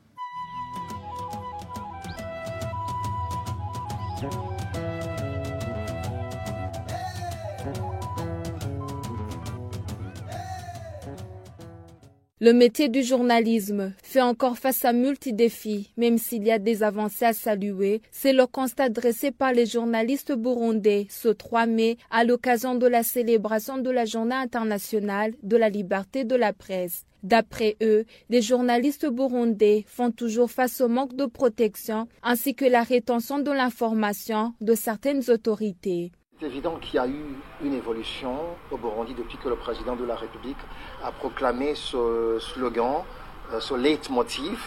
Le 12.42 12.54
métier 12.54 12.88
du 12.88 13.04
journalisme 13.04 13.92
fait 14.02 14.22
encore 14.22 14.58
face 14.58 14.86
à 14.86 14.94
multi-défis, 14.94 15.92
même 15.98 16.18
s'il 16.18 16.46
y 16.46 16.52
a 16.52 16.58
des 16.58 16.84
avancées 16.84 17.26
à 17.26 17.34
saluer. 17.34 18.02
C'est 18.12 18.32
le 18.32 18.48
constat 18.48 18.88
dressé 18.88 19.32
par 19.32 19.52
les 19.52 19.66
journalistes 19.66 20.32
burundais 20.32 21.08
ce 21.10 21.28
3 21.28 21.66
mai 21.66 21.98
à 22.10 22.24
l'occasion 22.24 22.76
de 22.76 22.88
la 22.88 23.04
célébration 23.04 23.78
de 23.78 23.90
la 23.90 24.06
Journée 24.06 24.36
internationale 24.36 25.34
de 25.44 25.58
la 25.58 25.68
liberté 25.68 26.24
de 26.24 26.36
la 26.36 26.54
presse. 26.54 27.04
D'après 27.24 27.76
eux, 27.84 28.06
les 28.30 28.42
journalistes 28.42 29.10
burundais 29.10 29.84
font 29.86 30.10
toujours 30.10 30.50
face 30.50 30.80
au 30.80 30.88
manque 30.88 31.18
de 31.18 31.26
protection 31.26 32.08
ainsi 32.24 32.56
que 32.56 32.64
la 32.64 32.84
rétention 32.84 33.40
de 33.40 33.52
l'information 33.52 34.54
de 34.62 34.76
certaines 34.76 35.30
autorités. 35.30 36.14
C'est 36.40 36.46
évident 36.46 36.78
qu'il 36.80 36.96
y 36.96 37.00
a 37.00 37.08
eu 37.08 37.36
une 37.62 37.74
évolution 37.74 38.34
au 38.72 38.78
Burundi 38.78 39.14
depuis 39.14 39.38
que 39.38 39.50
le 39.50 39.58
président 39.58 39.98
de 39.98 40.06
la 40.06 40.16
République 40.16 40.58
a 41.04 41.12
proclamé 41.12 41.76
ce 41.76 42.38
slogan, 42.40 43.04
euh, 43.52 43.60
ce 43.60 43.74
leitmotiv, 43.74 44.64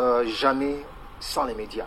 euh, 0.00 0.24
jamais 0.24 0.84
sans 1.20 1.44
les 1.44 1.54
médias. 1.54 1.86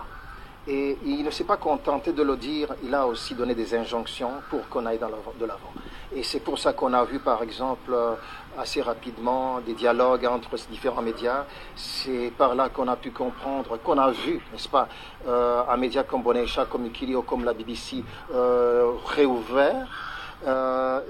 Et 0.69 0.97
il 1.03 1.23
ne 1.23 1.31
s'est 1.31 1.43
pas 1.43 1.57
contenté 1.57 2.13
de 2.13 2.23
le 2.23 2.37
dire, 2.37 2.75
il 2.81 2.95
a 2.95 3.05
aussi 3.07 3.35
donné 3.35 3.55
des 3.55 3.75
injonctions 3.75 4.31
pour 4.49 4.69
qu'on 4.69 4.85
aille 4.85 4.99
de 4.99 5.45
l'avant. 5.45 5.73
Et 6.15 6.23
c'est 6.23 6.39
pour 6.39 6.57
ça 6.57 6.71
qu'on 6.71 6.93
a 6.93 7.03
vu, 7.03 7.19
par 7.19 7.43
exemple, 7.43 7.91
euh, 7.93 8.15
assez 8.57 8.81
rapidement 8.81 9.59
des 9.59 9.73
dialogues 9.73 10.25
entre 10.25 10.55
ces 10.55 10.69
différents 10.69 11.01
médias. 11.01 11.43
C'est 11.75 12.31
par 12.37 12.55
là 12.55 12.69
qu'on 12.69 12.87
a 12.87 12.95
pu 12.95 13.11
comprendre, 13.11 13.77
qu'on 13.83 13.97
a 13.97 14.11
vu, 14.11 14.41
n'est-ce 14.53 14.69
pas, 14.69 14.87
euh, 15.27 15.61
un 15.67 15.75
média 15.75 16.03
comme 16.03 16.23
Bonesha, 16.23 16.65
comme 16.65 16.85
Ikilio, 16.85 17.21
comme 17.21 17.43
la 17.43 17.53
BBC 17.53 18.01
euh, 18.33 18.93
réouvert. 19.05 19.87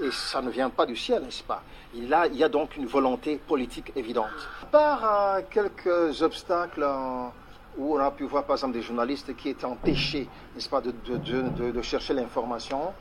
et 0.02 0.10
ça 0.10 0.40
ne 0.42 0.50
vient 0.50 0.70
pas 0.70 0.86
du 0.86 0.96
ciel, 0.96 1.22
n'est-ce 1.22 1.42
pas 1.44 1.62
il, 1.94 2.04
il 2.32 2.36
y 2.36 2.44
a 2.44 2.48
donc 2.48 2.76
une 2.76 2.86
volonté 2.86 3.36
politique 3.36 3.92
évidente. 3.94 4.38
Par 4.72 5.40
quelques 5.50 6.22
obstacles 6.22 6.84
où 7.78 7.96
on 7.96 7.98
a 7.98 8.10
pu 8.10 8.24
voir 8.24 8.44
par 8.44 8.56
exemple 8.56 8.74
des 8.74 8.82
journalistes 8.82 9.36
qui 9.36 9.50
étaient 9.50 9.64
empêchés, 9.66 10.28
n'est-ce 10.54 10.68
pas, 10.68 10.80
de, 10.80 10.92
de, 10.92 11.82
chercher 11.82 12.14
l'information. 12.14 12.92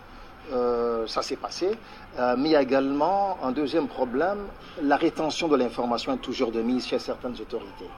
Euh, 0.54 1.08
ça 1.08 1.22
s'est 1.22 1.36
passé. 1.36 1.72
Euh, 2.20 2.36
mais 2.38 2.50
il 2.50 2.52
y 2.52 2.56
a 2.56 2.62
également 2.62 3.38
un 3.44 3.52
deuxième 3.52 3.88
problème, 3.88 4.40
la 4.82 4.96
rétention 4.96 5.48
de 5.48 5.56
l'information 5.56 6.14
est 6.14 6.18
toujours 6.18 6.52
de 6.52 6.62
mise 6.62 6.86
chez 6.88 7.00
certaines 7.00 7.34
autorités. 7.34 7.90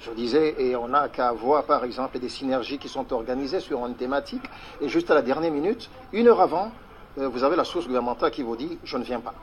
Je 0.00 0.10
disais, 0.12 0.54
et 0.58 0.76
on 0.76 0.88
n'a 0.88 1.08
qu'à 1.08 1.32
voir 1.32 1.64
par 1.64 1.84
exemple 1.84 2.18
des 2.18 2.28
synergies 2.28 2.78
qui 2.78 2.88
sont 2.88 3.12
organisées 3.12 3.60
sur 3.60 3.86
une 3.86 3.94
thématique, 3.94 4.44
et 4.80 4.88
juste 4.88 5.10
à 5.10 5.14
la 5.14 5.22
dernière 5.22 5.52
minute, 5.52 5.90
une 6.12 6.28
heure 6.28 6.40
avant, 6.40 6.70
euh, 7.18 7.28
vous 7.28 7.44
avez 7.44 7.56
la 7.56 7.64
source 7.64 7.86
gouvernementale 7.86 8.30
qui 8.30 8.42
vous 8.42 8.56
dit 8.56 8.78
je 8.84 8.96
ne 8.96 9.04
viens 9.04 9.20
pas, 9.20 9.34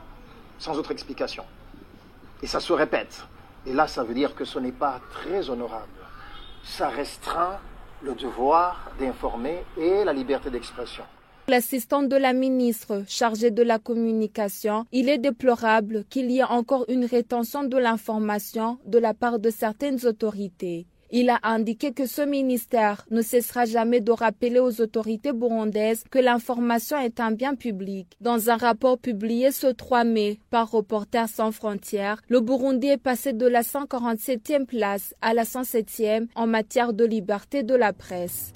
sans 0.58 0.78
autre 0.78 0.90
explication. 0.90 1.44
Et 2.42 2.46
ça 2.46 2.60
se 2.60 2.72
répète. 2.72 3.24
Et 3.66 3.72
là, 3.72 3.86
ça 3.86 4.02
veut 4.04 4.14
dire 4.14 4.34
que 4.34 4.44
ce 4.44 4.58
n'est 4.58 4.72
pas 4.72 5.00
très 5.10 5.50
honorable 5.50 5.88
ça 6.68 6.88
restreint 6.88 7.58
le 8.02 8.14
devoir 8.14 8.90
d'informer 9.00 9.64
et 9.76 10.04
la 10.04 10.12
liberté 10.12 10.50
d'expression. 10.50 11.04
L'assistant 11.48 12.02
de 12.02 12.14
la 12.14 12.34
ministre 12.34 13.04
chargée 13.08 13.50
de 13.50 13.62
la 13.62 13.78
communication, 13.78 14.84
il 14.92 15.08
est 15.08 15.16
déplorable 15.16 16.04
qu'il 16.10 16.30
y 16.30 16.40
ait 16.40 16.44
encore 16.44 16.84
une 16.88 17.06
rétention 17.06 17.64
de 17.64 17.78
l'information 17.78 18.78
de 18.84 18.98
la 18.98 19.14
part 19.14 19.38
de 19.38 19.48
certaines 19.48 20.04
autorités. 20.04 20.86
Il 21.10 21.30
a 21.30 21.38
indiqué 21.42 21.92
que 21.92 22.04
ce 22.04 22.20
ministère 22.20 23.06
ne 23.10 23.22
cessera 23.22 23.64
jamais 23.64 24.02
de 24.02 24.12
rappeler 24.12 24.60
aux 24.60 24.82
autorités 24.82 25.32
burundaises 25.32 26.04
que 26.10 26.18
l'information 26.18 26.98
est 26.98 27.18
un 27.18 27.30
bien 27.30 27.54
public. 27.54 28.14
Dans 28.20 28.50
un 28.50 28.58
rapport 28.58 28.98
publié 28.98 29.50
ce 29.50 29.68
3 29.68 30.04
mai 30.04 30.40
par 30.50 30.70
Reporters 30.70 31.30
sans 31.30 31.50
frontières, 31.50 32.20
le 32.28 32.42
Burundi 32.42 32.88
est 32.88 33.02
passé 33.02 33.32
de 33.32 33.46
la 33.46 33.62
147e 33.62 34.66
place 34.66 35.14
à 35.22 35.32
la 35.32 35.44
107e 35.44 36.26
en 36.34 36.46
matière 36.46 36.92
de 36.92 37.06
liberté 37.06 37.62
de 37.62 37.74
la 37.74 37.94
presse. 37.94 38.52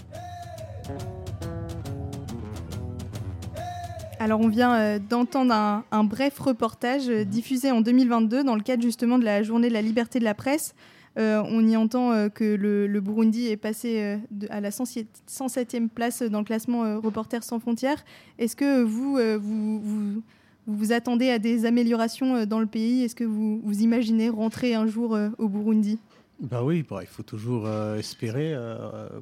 Alors 4.22 4.40
on 4.40 4.46
vient 4.46 4.76
euh, 4.76 4.98
d'entendre 5.00 5.52
un, 5.52 6.04
bref 6.04 6.38
reportage 6.38 7.08
euh, 7.08 7.24
diffusé 7.24 7.72
en 7.72 7.80
2022 7.80 8.44
dans 8.44 8.54
le 8.54 8.62
cadre 8.62 8.80
justement 8.80 9.18
de 9.18 9.24
la 9.24 9.42
journée 9.42 9.68
de 9.68 9.72
la 9.72 9.82
liberté 9.82 10.20
de 10.20 10.24
la 10.24 10.32
presse. 10.32 10.76
Euh, 11.18 11.42
on 11.44 11.66
y 11.66 11.76
entend 11.76 12.12
euh, 12.12 12.28
que 12.28 12.44
le, 12.54 13.00
Burundi 13.00 13.48
est 13.48 13.56
passé 13.56 14.00
euh, 14.00 14.46
à 14.48 14.61
la 14.61 14.70
107e 14.70 15.88
place 15.88 16.22
dans 16.22 16.38
le 16.38 16.44
classement 16.44 17.00
Reporters 17.00 17.42
sans 17.42 17.58
frontières. 17.58 18.04
Est-ce 18.38 18.54
que 18.54 18.82
vous, 18.82 19.18
vous, 19.40 20.22
vous, 20.68 20.92
attendez 20.92 21.28
à 21.28 21.40
des 21.40 21.66
améliorations 21.66 22.46
dans 22.46 22.61
le 22.61 22.66
pays? 22.66 23.02
Est-ce 23.02 23.16
que 23.16 23.24
vous, 23.24 23.61
vous 23.64 23.80
imaginez 23.80 24.28
rentrer 24.28 24.74
un 24.74 24.87
jour 24.87 25.18
au 25.38 25.48
Burundi? 25.48 25.98
Bah 26.38 26.62
oui, 26.62 26.85
bah, 26.88 27.00
il 27.02 27.08
faut 27.08 27.24
toujours 27.24 27.68
espérer 27.98 28.56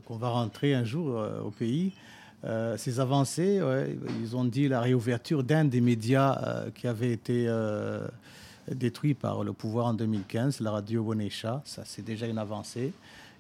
qu'on 0.07 0.17
va 0.17 0.29
rentrer 0.29 0.75
un 0.75 0.85
jour 0.85 1.19
au 1.45 1.51
pays. 1.51 1.93
Ces 2.77 3.01
avancées, 3.01 3.61
ils 4.23 4.37
ont 4.37 4.45
dit 4.45 4.69
la 4.69 4.81
réouverture 4.81 5.45
d'un 5.45 5.65
des 5.65 5.81
médias 5.81 6.65
qui 6.75 6.87
avait 6.87 7.13
été 7.13 7.47
détruit 8.71 9.15
par 9.15 9.45
le 9.45 9.53
pouvoir 9.53 9.87
en 9.87 9.95
2015, 9.95 10.61
la 10.61 10.71
radio 10.71 11.03
Bonesha. 11.03 11.63
Ça, 11.65 11.83
c'est 11.85 12.03
déjà 12.03 12.27
une 12.27 12.39
avancée. 12.39 12.93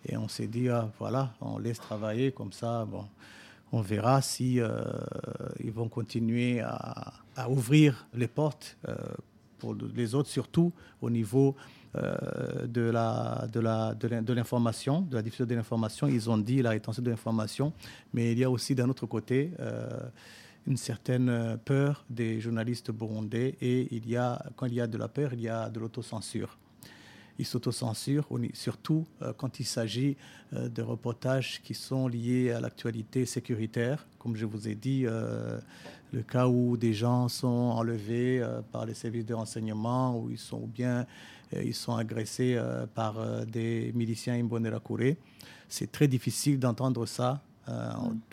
Et 0.06 0.16
on 0.16 0.28
s'est 0.28 0.46
dit, 0.46 0.68
ah, 0.68 0.88
voilà, 0.98 1.32
on 1.40 1.58
laisse 1.58 1.78
travailler 1.78 2.32
comme 2.32 2.52
ça. 2.52 2.84
Bon, 2.84 3.04
on 3.72 3.80
verra 3.80 4.22
si 4.22 4.60
euh, 4.60 4.82
ils 5.62 5.72
vont 5.72 5.88
continuer 5.88 6.60
à, 6.60 7.12
ouvrir 7.48 8.06
les 8.12 8.28
portes 8.28 8.76
euh, 8.86 8.94
pour 9.60 9.76
les 9.94 10.14
autres, 10.14 10.28
surtout 10.28 10.72
au 11.00 11.10
niveau 11.10 11.54
euh, 11.94 12.66
de 12.66 12.80
la 12.80 13.46
de 13.52 14.32
l'information, 14.32 15.02
de 15.02 15.14
la 15.16 15.22
diffusion 15.22 15.46
de 15.46 15.54
l'information. 15.54 16.08
Ils 16.08 16.28
ont 16.28 16.38
dit 16.38 16.62
la 16.62 16.70
rétention 16.70 17.02
de 17.02 17.10
l'information, 17.10 17.72
mais 18.12 18.32
il 18.32 18.38
y 18.38 18.44
a 18.44 18.50
aussi 18.50 18.74
d'un 18.74 18.88
autre 18.88 19.06
côté 19.06 19.52
une 20.66 20.76
certaine 20.76 21.28
euh, 21.28 21.56
peur 21.56 22.04
des 22.10 22.40
journalistes 22.40 22.90
burundais 22.90 23.56
et 23.60 23.88
il 23.94 24.08
y 24.08 24.16
a, 24.16 24.42
quand 24.56 24.66
il 24.66 24.74
y 24.74 24.80
a 24.80 24.86
de 24.86 24.98
la 24.98 25.08
peur, 25.08 25.32
il 25.32 25.40
y 25.40 25.48
a 25.48 25.70
de 25.70 25.80
l'autocensure. 25.80 26.58
Ils 27.38 27.46
s'autocensurent, 27.46 28.28
surtout 28.52 29.06
euh, 29.22 29.32
quand 29.32 29.60
il 29.60 29.64
s'agit 29.64 30.16
euh, 30.52 30.68
de 30.68 30.82
reportages 30.82 31.62
qui 31.62 31.74
sont 31.74 32.06
liés 32.06 32.50
à 32.50 32.60
l'actualité 32.60 33.24
sécuritaire. 33.24 34.06
Comme 34.18 34.36
je 34.36 34.44
vous 34.44 34.68
ai 34.68 34.74
dit, 34.74 35.06
le 36.12 36.22
cas 36.22 36.46
où 36.46 36.76
des 36.76 36.92
gens 36.92 37.28
sont 37.28 37.46
enlevés 37.46 38.44
par 38.72 38.84
les 38.86 38.94
services 38.94 39.26
de 39.26 39.34
renseignement 39.34 40.18
ou 40.18 40.30
ils 40.30 40.38
sont 40.38 40.66
bien 40.66 41.06
ils 41.52 41.74
sont 41.74 41.96
agressés 41.96 42.56
par 42.94 43.44
des 43.46 43.90
miliciens 43.94 44.34
Imbonerakure. 44.34 45.14
C'est 45.68 45.90
très 45.90 46.06
difficile 46.06 46.58
d'entendre 46.60 47.06
ça. 47.06 47.42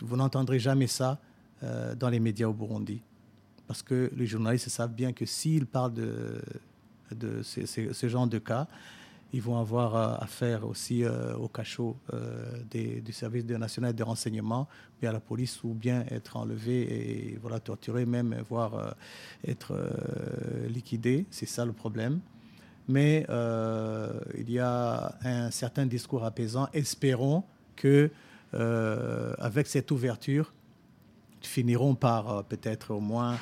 Vous 0.00 0.16
n'entendrez 0.16 0.58
jamais 0.60 0.86
ça 0.86 1.18
euh, 1.64 1.96
dans 1.96 2.08
les 2.08 2.20
médias 2.20 2.46
au 2.46 2.52
Burundi. 2.52 3.02
Parce 3.66 3.82
que 3.82 4.12
les 4.16 4.26
journalistes 4.26 4.68
savent 4.68 4.92
bien 4.92 5.12
que 5.12 5.26
s'ils 5.26 5.66
parlent 5.66 5.92
de, 5.92 6.40
de 7.10 7.42
ce 7.42 8.08
genre 8.08 8.28
de 8.28 8.38
cas, 8.38 8.68
ils 9.32 9.42
vont 9.42 9.58
avoir 9.58 9.94
euh, 9.94 10.14
affaire 10.18 10.66
aussi 10.66 11.04
euh, 11.04 11.34
au 11.36 11.48
cachot 11.48 11.96
du 12.70 13.12
service 13.12 13.44
national 13.44 13.94
de 13.94 14.02
renseignement, 14.02 14.68
bien 15.00 15.10
à 15.10 15.12
la 15.12 15.20
police, 15.20 15.62
ou 15.64 15.74
bien 15.74 16.04
être 16.10 16.36
enlevé 16.36 17.30
et 17.30 17.38
voilà, 17.40 17.60
torturé, 17.60 18.06
même 18.06 18.36
voire 18.48 18.94
être 19.46 19.74
liquidé. 20.68 21.26
C'est 21.30 21.46
ça 21.46 21.64
le 21.64 21.72
problème. 21.72 22.20
Mais 22.88 23.26
il 24.36 24.50
y 24.50 24.58
a 24.58 25.14
un 25.22 25.50
certain 25.50 25.86
discours 25.86 26.24
apaisant. 26.24 26.68
Espérons 26.72 27.44
que 27.76 28.10
avec 28.52 29.66
cette 29.66 29.90
ouverture, 29.90 30.52
finiront 31.46 31.94
par 31.94 32.30
euh, 32.30 32.42
peut-être 32.42 32.92
au 32.92 33.00
moins 33.00 33.34
euh, 33.34 33.36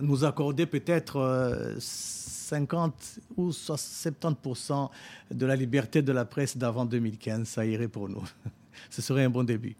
nous 0.00 0.24
accorder 0.24 0.66
peut-être 0.66 1.76
50 1.78 2.94
euh, 2.94 3.20
ou 3.36 3.50
70% 3.50 4.90
de 5.30 5.46
la 5.46 5.56
liberté 5.56 6.02
de 6.02 6.12
la 6.12 6.24
presse 6.24 6.56
d'avant 6.56 6.84
2015. 6.84 7.46
Ça 7.46 7.66
irait 7.66 7.88
pour 7.88 8.08
nous. 8.08 8.24
Ce 8.90 9.02
serait 9.02 9.24
un 9.24 9.30
bon 9.30 9.44
début. 9.44 9.76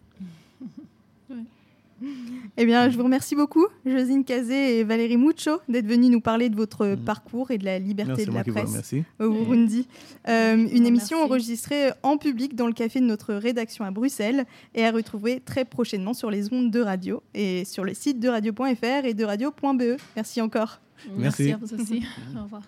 Eh 2.57 2.65
bien, 2.65 2.89
je 2.89 2.97
vous 2.97 3.03
remercie 3.03 3.35
beaucoup, 3.35 3.65
Josine 3.85 4.23
Kazé 4.23 4.79
et 4.79 4.83
Valérie 4.83 5.17
Mucho, 5.17 5.61
d'être 5.69 5.87
venus 5.87 6.09
nous 6.09 6.21
parler 6.21 6.49
de 6.49 6.55
votre 6.55 6.85
mm. 6.85 6.97
parcours 6.97 7.51
et 7.51 7.57
de 7.57 7.65
la 7.65 7.79
liberté 7.79 8.25
de 8.25 8.31
la 8.31 8.43
presse 8.43 8.93
au 9.19 9.29
Burundi. 9.29 9.87
Euh, 10.27 10.67
une 10.71 10.85
émission 10.85 11.23
enregistrée 11.23 11.91
en 12.03 12.17
public 12.17 12.55
dans 12.55 12.67
le 12.67 12.73
café 12.73 12.99
de 12.99 13.05
notre 13.05 13.33
rédaction 13.33 13.85
à 13.85 13.91
Bruxelles 13.91 14.45
et 14.75 14.85
à 14.85 14.91
retrouver 14.91 15.39
très 15.39 15.65
prochainement 15.65 16.13
sur 16.13 16.29
les 16.29 16.51
ondes 16.53 16.71
de 16.71 16.81
radio 16.81 17.23
et 17.33 17.65
sur 17.65 17.83
le 17.83 17.93
site 17.93 18.19
de 18.19 18.29
radio.fr 18.29 19.05
et 19.05 19.13
de 19.13 19.23
radio.be. 19.23 19.97
Merci 20.15 20.41
encore. 20.41 20.79
Merci, 21.17 21.51
à 21.51 21.57
vous 21.57 21.73
aussi. 21.73 22.03
au 22.37 22.43
revoir. 22.43 22.61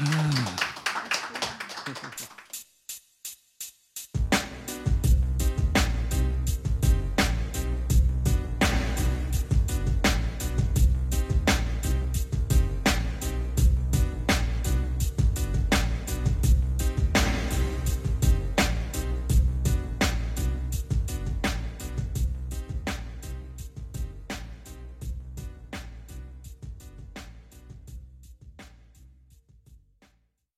Ah. 0.00 0.64